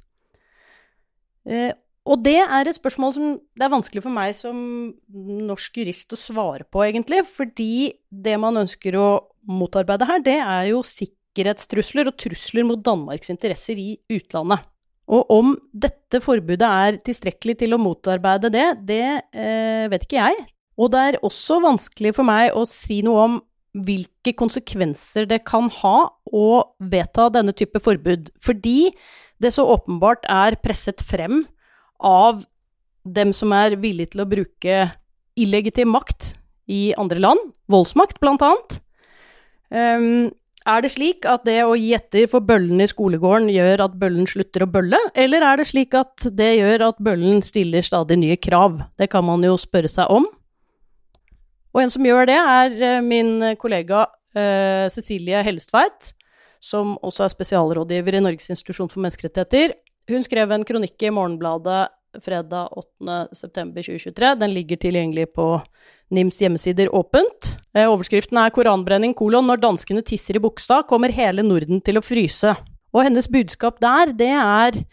Eh, 1.45 1.71
og 2.05 2.21
det 2.25 2.39
er 2.43 2.69
et 2.69 2.77
spørsmål 2.77 3.15
som 3.17 3.29
det 3.57 3.65
er 3.65 3.73
vanskelig 3.73 4.03
for 4.05 4.13
meg 4.13 4.35
som 4.37 4.57
norsk 5.15 5.81
jurist 5.81 6.13
å 6.13 6.21
svare 6.21 6.67
på, 6.69 6.83
egentlig. 6.85 7.23
Fordi 7.29 7.95
det 8.09 8.37
man 8.41 8.61
ønsker 8.61 8.97
å 9.01 9.09
motarbeide 9.49 10.09
her, 10.09 10.21
det 10.25 10.37
er 10.41 10.69
jo 10.73 10.83
sikkerhetstrusler 10.85 12.11
og 12.11 12.19
trusler 12.21 12.67
mot 12.69 12.81
Danmarks 12.85 13.33
interesser 13.33 13.81
i 13.81 13.95
utlandet. 14.13 14.67
Og 15.13 15.31
om 15.33 15.55
dette 15.77 16.21
forbudet 16.25 16.65
er 16.65 17.01
tilstrekkelig 17.05 17.59
til 17.61 17.77
å 17.77 17.81
motarbeide 17.81 18.51
det, 18.53 18.69
det 18.89 19.05
eh, 19.37 19.85
vet 19.93 20.07
ikke 20.07 20.23
jeg. 20.23 20.47
Og 20.81 20.91
det 20.95 21.03
er 21.09 21.21
også 21.27 21.61
vanskelig 21.63 22.15
for 22.17 22.27
meg 22.27 22.55
å 22.57 22.65
si 22.69 23.03
noe 23.05 23.27
om 23.29 23.37
hvilke 23.85 24.33
konsekvenser 24.39 25.27
det 25.29 25.43
kan 25.49 25.69
ha 25.83 25.97
å 26.31 26.49
vedta 26.79 27.29
denne 27.35 27.55
type 27.57 27.81
forbud, 27.83 28.31
fordi 28.43 28.93
det 29.43 29.51
så 29.55 29.67
åpenbart 29.75 30.27
er 30.31 30.57
presset 30.63 31.03
frem 31.05 31.43
av 31.99 32.45
dem 33.05 33.35
som 33.37 33.53
er 33.53 33.77
villige 33.83 34.15
til 34.15 34.25
å 34.25 34.31
bruke 34.31 34.79
illegitim 35.35 35.91
makt 35.93 36.33
i 36.71 36.95
andre 36.97 37.21
land, 37.21 37.43
voldsmakt 37.69 38.21
blant 38.23 38.45
annet. 38.47 38.79
Um, 39.75 40.31
er 40.65 40.85
det 40.85 40.91
slik 40.95 41.27
at 41.29 41.45
det 41.45 41.59
å 41.67 41.75
gi 41.77 41.91
etter 41.97 42.25
for 42.31 42.45
bøllene 42.45 42.87
i 42.87 42.91
skolegården 42.91 43.51
gjør 43.53 43.85
at 43.85 43.99
bøllen 44.01 44.29
slutter 44.29 44.65
å 44.65 44.71
bølle, 44.71 45.01
eller 45.13 45.45
er 45.45 45.61
det 45.61 45.69
slik 45.69 45.97
at 45.99 46.25
det 46.33 46.55
gjør 46.57 46.87
at 46.89 47.03
bøllen 47.05 47.43
stiller 47.45 47.85
stadig 47.85 48.17
nye 48.21 48.39
krav? 48.41 48.81
Det 48.97 49.11
kan 49.13 49.27
man 49.27 49.45
jo 49.45 49.59
spørre 49.61 49.91
seg 49.93 50.09
om. 50.13 50.27
Og 51.75 51.83
en 51.83 51.93
som 51.93 52.07
gjør 52.07 52.31
det, 52.31 52.39
er 52.39 52.77
eh, 52.79 53.01
min 53.05 53.57
kollega 53.61 54.07
uh, 54.07 54.87
Cecilie 54.95 55.43
Hellestveit, 55.45 56.13
som 56.63 56.95
også 57.05 57.27
er 57.27 57.35
spesialrådgiver 57.35 58.17
i 58.17 58.23
Norges 58.25 58.49
institusjon 58.55 58.89
for 58.93 59.03
menneskerettigheter. 59.05 59.75
Hun 60.09 60.25
skrev 60.25 60.55
en 60.55 60.65
kronikk 60.65 61.03
i 61.03 61.13
Morgenbladet 61.13 61.89
fredag 62.23 62.69
8.9.2023. 63.03 64.35
Den 64.41 64.55
ligger 64.55 64.77
tilgjengelig 64.77 65.33
på 65.35 65.49
NIMs 66.15 66.41
hjemmesider 66.43 66.91
åpent. 66.95 67.55
Eh, 67.75 67.89
overskriften 67.89 68.39
er 68.39 68.51
'Koranbrenning 68.51 69.15
kolon 69.17 69.49
når 69.49 69.63
danskene 69.63 70.05
tisser 70.05 70.37
i 70.37 70.43
buksa, 70.43 70.83
kommer 70.87 71.13
hele 71.13 71.43
Norden 71.43 71.81
til 71.81 71.99
å 71.99 72.05
fryse'. 72.05 72.57
Og 72.95 73.03
hennes 73.05 73.27
budskap 73.27 73.81
der, 73.81 74.13
det 74.13 74.31
er 74.31 74.85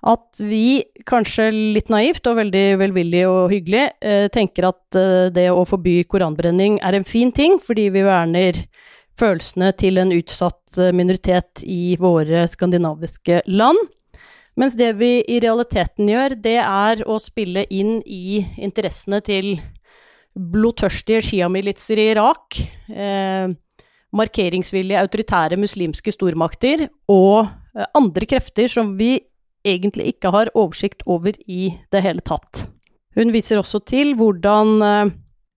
at 0.00 0.40
vi, 0.40 0.82
kanskje 1.04 1.50
litt 1.52 1.90
naivt 1.92 2.26
og 2.26 2.38
veldig 2.40 2.78
velvillig 2.80 3.24
og 3.28 3.50
hyggelig, 3.52 3.90
eh, 4.00 4.28
tenker 4.28 4.68
at 4.68 4.96
eh, 4.96 5.28
det 5.28 5.50
å 5.52 5.66
forby 5.68 6.04
koranbrenning 6.04 6.80
er 6.80 6.94
en 6.94 7.04
fin 7.04 7.32
ting, 7.32 7.58
fordi 7.60 7.90
vi 7.92 8.02
verner 8.02 8.64
følelsene 9.20 9.72
til 9.76 9.98
en 9.98 10.12
utsatt 10.12 10.78
minoritet 10.96 11.60
i 11.64 11.96
våre 12.00 12.46
skandinaviske 12.48 13.42
land. 13.46 13.76
Mens 14.60 14.76
det 14.76 14.90
vi 15.00 15.22
i 15.24 15.38
realiteten 15.40 16.10
gjør, 16.10 16.34
det 16.36 16.58
er 16.60 17.00
å 17.08 17.16
spille 17.22 17.62
inn 17.72 18.00
i 18.04 18.42
interessene 18.60 19.22
til 19.24 19.54
blodtørstige 20.36 21.22
sjiamilitser 21.24 21.98
i 21.98 22.10
Irak, 22.12 22.58
eh, 22.92 23.48
markeringsvillige 24.12 25.00
autoritære 25.00 25.56
muslimske 25.60 26.12
stormakter 26.12 26.88
og 27.08 27.46
eh, 27.46 27.86
andre 27.96 28.28
krefter 28.28 28.68
som 28.68 28.92
vi 28.98 29.14
egentlig 29.64 30.12
ikke 30.14 30.32
har 30.34 30.52
oversikt 30.52 31.06
over 31.06 31.32
i 31.48 31.72
det 31.92 32.02
hele 32.04 32.20
tatt. 32.20 32.66
Hun 33.16 33.32
viser 33.32 33.60
også 33.60 33.80
til 33.88 34.12
hvordan, 34.18 34.74
eh, 34.84 35.14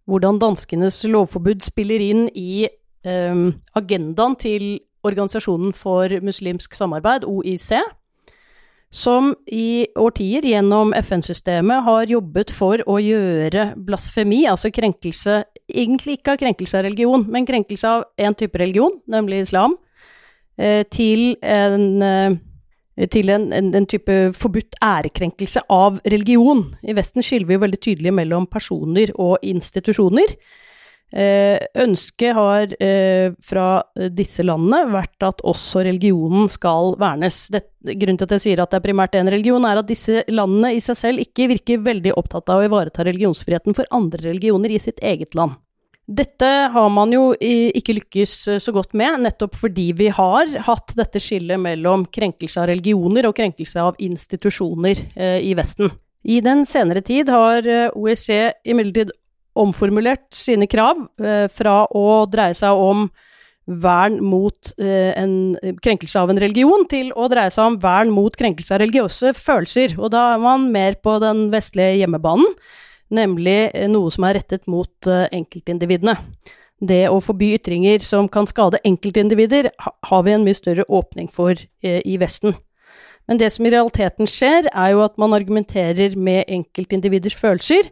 hvordan 0.07 0.39
danskenes 0.39 1.01
lovforbud 1.11 1.65
spiller 1.65 1.99
inn 2.07 2.29
i 2.39 2.69
eh, 2.69 3.43
agendaen 3.75 4.39
til 4.39 4.79
Organisasjonen 5.03 5.73
for 5.75 6.07
muslimsk 6.23 6.77
samarbeid, 6.77 7.25
OIC, 7.27 7.81
som 8.93 9.31
i 9.49 9.87
årtier 9.97 10.45
gjennom 10.45 10.93
FN-systemet 10.93 11.81
har 11.87 12.11
jobbet 12.11 12.51
for 12.53 12.83
å 12.85 12.99
gjøre 13.01 13.71
blasfemi, 13.87 14.45
altså 14.49 14.73
krenkelse 14.73 15.43
Egentlig 15.73 16.17
ikke 16.17 16.33
av 16.33 16.39
krenkelse 16.41 16.75
av 16.75 16.83
religion, 16.83 17.21
men 17.31 17.45
krenkelse 17.47 17.87
av 17.87 18.01
én 18.19 18.35
type 18.35 18.59
religion, 18.59 18.97
nemlig 19.07 19.45
islam, 19.45 19.77
eh, 20.59 20.83
til 20.91 21.37
en 21.39 22.03
eh, 22.03 22.35
til 23.09 23.31
en, 23.33 23.47
en, 23.55 23.71
en, 23.73 23.87
type 23.89 24.17
forbudt 24.37 24.75
ærekrenkelse 24.83 25.63
av 25.71 26.01
religion. 26.05 26.65
I 26.83 26.93
Vesten 26.93 27.25
skiller 27.25 27.47
vi 27.49 27.55
jo 27.55 27.63
veldig 27.63 27.79
tydelig 27.81 28.13
mellom 28.13 28.45
personer 28.45 29.09
og 29.15 29.39
institusjoner. 29.41 30.35
Eh, 31.13 31.59
ønsket 31.77 32.33
har 32.33 32.71
eh, 32.81 33.33
fra 33.45 33.83
disse 34.17 34.41
landene 34.41 34.87
vært 34.89 35.21
at 35.27 35.43
også 35.45 35.83
religionen 35.85 36.47
skal 36.49 36.95
vernes. 37.01 37.43
Det, 37.53 37.67
grunnen 37.85 38.17
til 38.17 38.25
at 38.25 38.33
jeg 38.39 38.45
sier 38.47 38.63
at 38.63 38.73
det 38.73 38.79
er 38.79 38.85
primært 38.87 39.17
én 39.19 39.29
religion, 39.29 39.67
er 39.69 39.83
at 39.83 39.89
disse 39.89 40.23
landene 40.33 40.73
i 40.73 40.81
seg 40.81 40.97
selv 40.97 41.21
ikke 41.21 41.51
virker 41.53 41.85
veldig 41.85 42.15
opptatt 42.17 42.49
av 42.49 42.63
å 42.63 42.65
ivareta 42.65 43.05
religionsfriheten 43.05 43.77
for 43.77 43.89
andre 43.93 44.25
religioner 44.31 44.73
i 44.73 44.81
sitt 44.81 45.03
eget 45.05 45.37
land. 45.37 45.59
Dette 46.03 46.49
har 46.73 46.89
man 46.91 47.13
jo 47.13 47.29
ikke 47.39 47.93
lykkes 48.01 48.33
så 48.59 48.73
godt 48.75 48.91
med, 48.97 49.21
nettopp 49.23 49.53
fordi 49.55 49.91
vi 49.95 50.09
har 50.11 50.49
hatt 50.65 50.97
dette 50.97 51.21
skillet 51.23 51.61
mellom 51.61 52.03
krenkelse 52.11 52.59
av 52.59 52.67
religioner 52.73 53.29
og 53.29 53.37
krenkelse 53.37 53.85
av 53.85 54.01
institusjoner 54.03 55.05
eh, 55.13 55.39
i 55.45 55.53
Vesten. 55.55 55.93
I 56.25 56.41
den 56.43 56.65
senere 56.65 57.03
tid 57.05 57.29
har 57.31 57.67
OEC 57.99 58.27
imidlertid 58.65 59.11
omformulert 59.59 60.27
sine 60.33 60.67
krav 60.69 61.05
eh, 61.21 61.45
fra 61.51 61.83
å 61.93 62.23
dreie 62.29 62.55
seg 62.57 62.79
om 62.79 63.07
vern 63.63 64.17
mot 64.25 64.73
eh, 64.81 65.13
en 65.15 65.55
krenkelse 65.83 66.19
av 66.19 66.33
en 66.33 66.41
religion, 66.41 66.83
til 66.89 67.13
å 67.15 67.29
dreie 67.31 67.53
seg 67.53 67.71
om 67.71 67.77
vern 67.83 68.11
mot 68.11 68.35
krenkelse 68.35 68.75
av 68.75 68.81
religiøse 68.83 69.35
følelser. 69.37 69.95
Og 70.01 70.11
da 70.15 70.33
er 70.33 70.41
man 70.43 70.67
mer 70.73 70.97
på 70.99 71.15
den 71.23 71.47
vestlige 71.53 72.01
hjemmebanen, 72.01 72.49
nemlig 73.13 73.59
eh, 73.71 73.87
noe 73.91 74.11
som 74.13 74.27
er 74.27 74.39
rettet 74.41 74.67
mot 74.67 75.07
enkeltindividene. 75.07 76.17
Det 76.83 77.05
å 77.07 77.21
forby 77.23 77.53
ytringer 77.55 78.03
som 78.03 78.27
kan 78.27 78.49
skade 78.49 78.81
enkeltindivider, 78.83 79.69
ha, 79.79 79.93
har 80.09 80.25
vi 80.25 80.33
en 80.35 80.43
mye 80.43 80.57
større 80.57 80.83
åpning 80.91 81.29
for 81.31 81.55
i 81.79 82.17
Vesten. 82.19 82.57
Men 83.29 83.39
det 83.39 83.53
som 83.55 83.63
i 83.63 83.71
realiteten 83.71 84.27
skjer, 84.27 84.67
er 84.67 84.89
jo 84.91 85.03
at 85.05 85.15
man 85.21 85.31
argumenterer 85.37 86.17
med 86.19 86.43
enkeltindividers 86.51 87.37
følelser, 87.39 87.87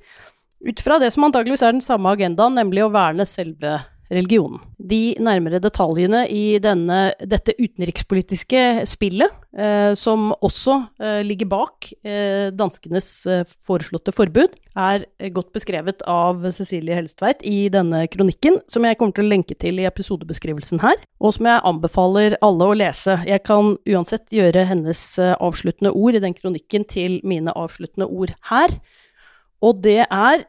ut 0.65 0.83
fra 0.83 0.99
det 1.01 1.11
som 1.13 1.25
antageligvis 1.27 1.63
er 1.65 1.75
den 1.75 1.85
samme 1.85 2.13
agendaen, 2.13 2.57
nemlig 2.57 2.85
å 2.85 2.93
verne 2.93 3.27
selve 3.29 3.79
religionen. 4.11 4.59
De 4.75 5.15
nærmere 5.23 5.61
detaljene 5.63 6.25
i 6.31 6.59
denne, 6.61 7.13
dette 7.31 7.55
utenrikspolitiske 7.57 8.83
spillet, 8.89 9.31
eh, 9.55 9.93
som 9.99 10.31
også 10.33 10.77
eh, 11.01 11.21
ligger 11.25 11.49
bak 11.51 11.87
eh, 12.03 12.49
danskenes 12.55 13.09
eh, 13.29 13.43
foreslåtte 13.67 14.13
forbud, 14.15 14.57
er 14.75 15.05
godt 15.35 15.51
beskrevet 15.55 16.03
av 16.07 16.43
Cecilie 16.55 16.95
Helstveit 16.95 17.43
i 17.47 17.69
denne 17.71 18.05
kronikken, 18.11 18.59
som 18.71 18.87
jeg 18.87 18.99
kommer 18.99 19.15
til 19.15 19.27
å 19.27 19.31
lenke 19.31 19.57
til 19.59 19.79
i 19.81 19.87
episodebeskrivelsen 19.89 20.83
her, 20.83 20.99
og 21.23 21.35
som 21.37 21.47
jeg 21.47 21.65
anbefaler 21.71 22.37
alle 22.43 22.67
å 22.67 22.77
lese. 22.83 23.19
Jeg 23.27 23.45
kan 23.47 23.75
uansett 23.87 24.27
gjøre 24.35 24.67
hennes 24.71 25.05
eh, 25.19 25.35
avsluttende 25.39 25.95
ord 25.95 26.19
i 26.19 26.23
den 26.23 26.35
kronikken 26.35 26.87
til 26.87 27.21
mine 27.27 27.55
avsluttende 27.55 28.11
ord 28.11 28.35
her. 28.51 28.75
Og 29.61 29.77
det 29.83 30.01
er 30.09 30.47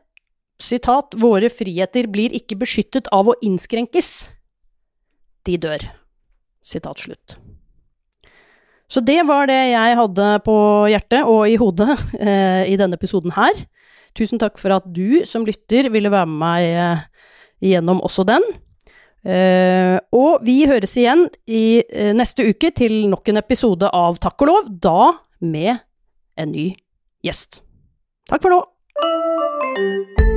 Sitat, 0.62 1.16
våre 1.18 1.50
friheter 1.50 2.06
blir 2.12 2.34
ikke 2.36 2.60
beskyttet 2.60 3.10
av 3.14 3.32
å 3.32 3.38
innskrenkes. 3.42 4.12
De 5.46 5.58
dør. 5.58 5.88
Sitat 6.62 7.02
slutt. 7.02 7.36
Så 8.92 9.00
det 9.00 9.22
var 9.26 9.48
det 9.48 9.58
jeg 9.72 9.96
hadde 9.98 10.26
på 10.44 10.56
hjertet 10.92 11.24
og 11.26 11.46
i 11.48 11.56
hodet 11.60 11.96
eh, 12.20 12.68
i 12.70 12.76
denne 12.78 12.98
episoden 13.00 13.34
her. 13.34 13.64
Tusen 14.18 14.40
takk 14.40 14.60
for 14.60 14.74
at 14.76 14.86
du 14.92 15.24
som 15.28 15.46
lytter 15.48 15.88
ville 15.92 16.12
være 16.12 16.28
med 16.28 16.42
meg 16.42 16.68
eh, 16.68 17.06
gjennom 17.72 18.02
også 18.04 18.26
den. 18.28 18.44
Eh, 19.22 19.96
og 20.12 20.42
vi 20.46 20.64
høres 20.66 20.96
igjen 20.98 21.28
i 21.46 21.80
eh, 21.86 22.10
neste 22.16 22.44
uke 22.50 22.72
til 22.74 23.06
nok 23.12 23.30
en 23.30 23.40
episode 23.40 23.88
av 23.94 24.18
Takk 24.22 24.44
og 24.44 24.50
lov, 24.50 24.72
da 24.82 25.12
med 25.40 25.78
en 26.36 26.52
ny 26.52 26.68
gjest. 27.24 27.62
Takk 28.30 28.44
for 28.44 28.54
nå! 28.54 30.31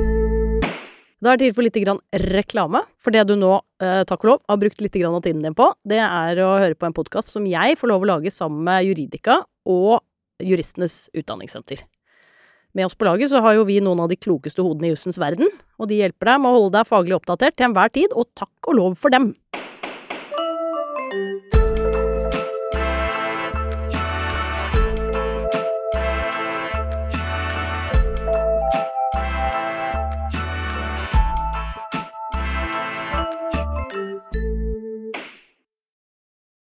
Da 1.24 1.32
er 1.32 1.38
det 1.40 1.48
tid 1.48 1.56
for 1.56 1.64
litt 1.64 1.78
reklame. 2.28 2.82
For 3.00 3.14
det 3.14 3.24
du 3.28 3.36
nå, 3.40 3.54
eh, 3.80 4.04
takk 4.04 4.24
og 4.24 4.28
lov, 4.28 4.40
har 4.48 4.58
brukt 4.60 4.80
litt 4.80 4.96
av 5.02 5.22
tiden 5.22 5.42
din 5.42 5.54
på, 5.54 5.72
det 5.84 5.98
er 5.98 6.36
å 6.36 6.58
høre 6.60 6.76
på 6.76 6.86
en 6.86 6.92
podkast 6.92 7.32
som 7.32 7.46
jeg 7.46 7.76
får 7.78 7.88
lov 7.88 8.02
å 8.02 8.06
lage 8.06 8.30
sammen 8.30 8.62
med 8.62 8.84
Juridika 8.84 9.44
og 9.64 10.02
Juristenes 10.42 11.08
Utdanningssenter. 11.16 11.82
Med 12.74 12.84
oss 12.84 12.94
på 12.94 13.06
laget 13.06 13.30
så 13.30 13.40
har 13.40 13.54
jo 13.54 13.64
vi 13.64 13.80
noen 13.80 14.00
av 14.00 14.10
de 14.10 14.16
klokeste 14.16 14.60
hodene 14.60 14.90
i 14.90 14.92
jussens 14.92 15.16
verden, 15.16 15.48
og 15.80 15.88
de 15.88 16.02
hjelper 16.02 16.26
deg 16.26 16.40
med 16.42 16.50
å 16.50 16.58
holde 16.60 16.76
deg 16.76 16.86
faglig 16.90 17.16
oppdatert 17.16 17.56
til 17.56 17.70
enhver 17.70 17.88
tid, 17.88 18.12
og 18.12 18.28
takk 18.36 18.68
og 18.68 18.76
lov 18.76 18.98
for 19.00 19.08
dem! 19.08 19.32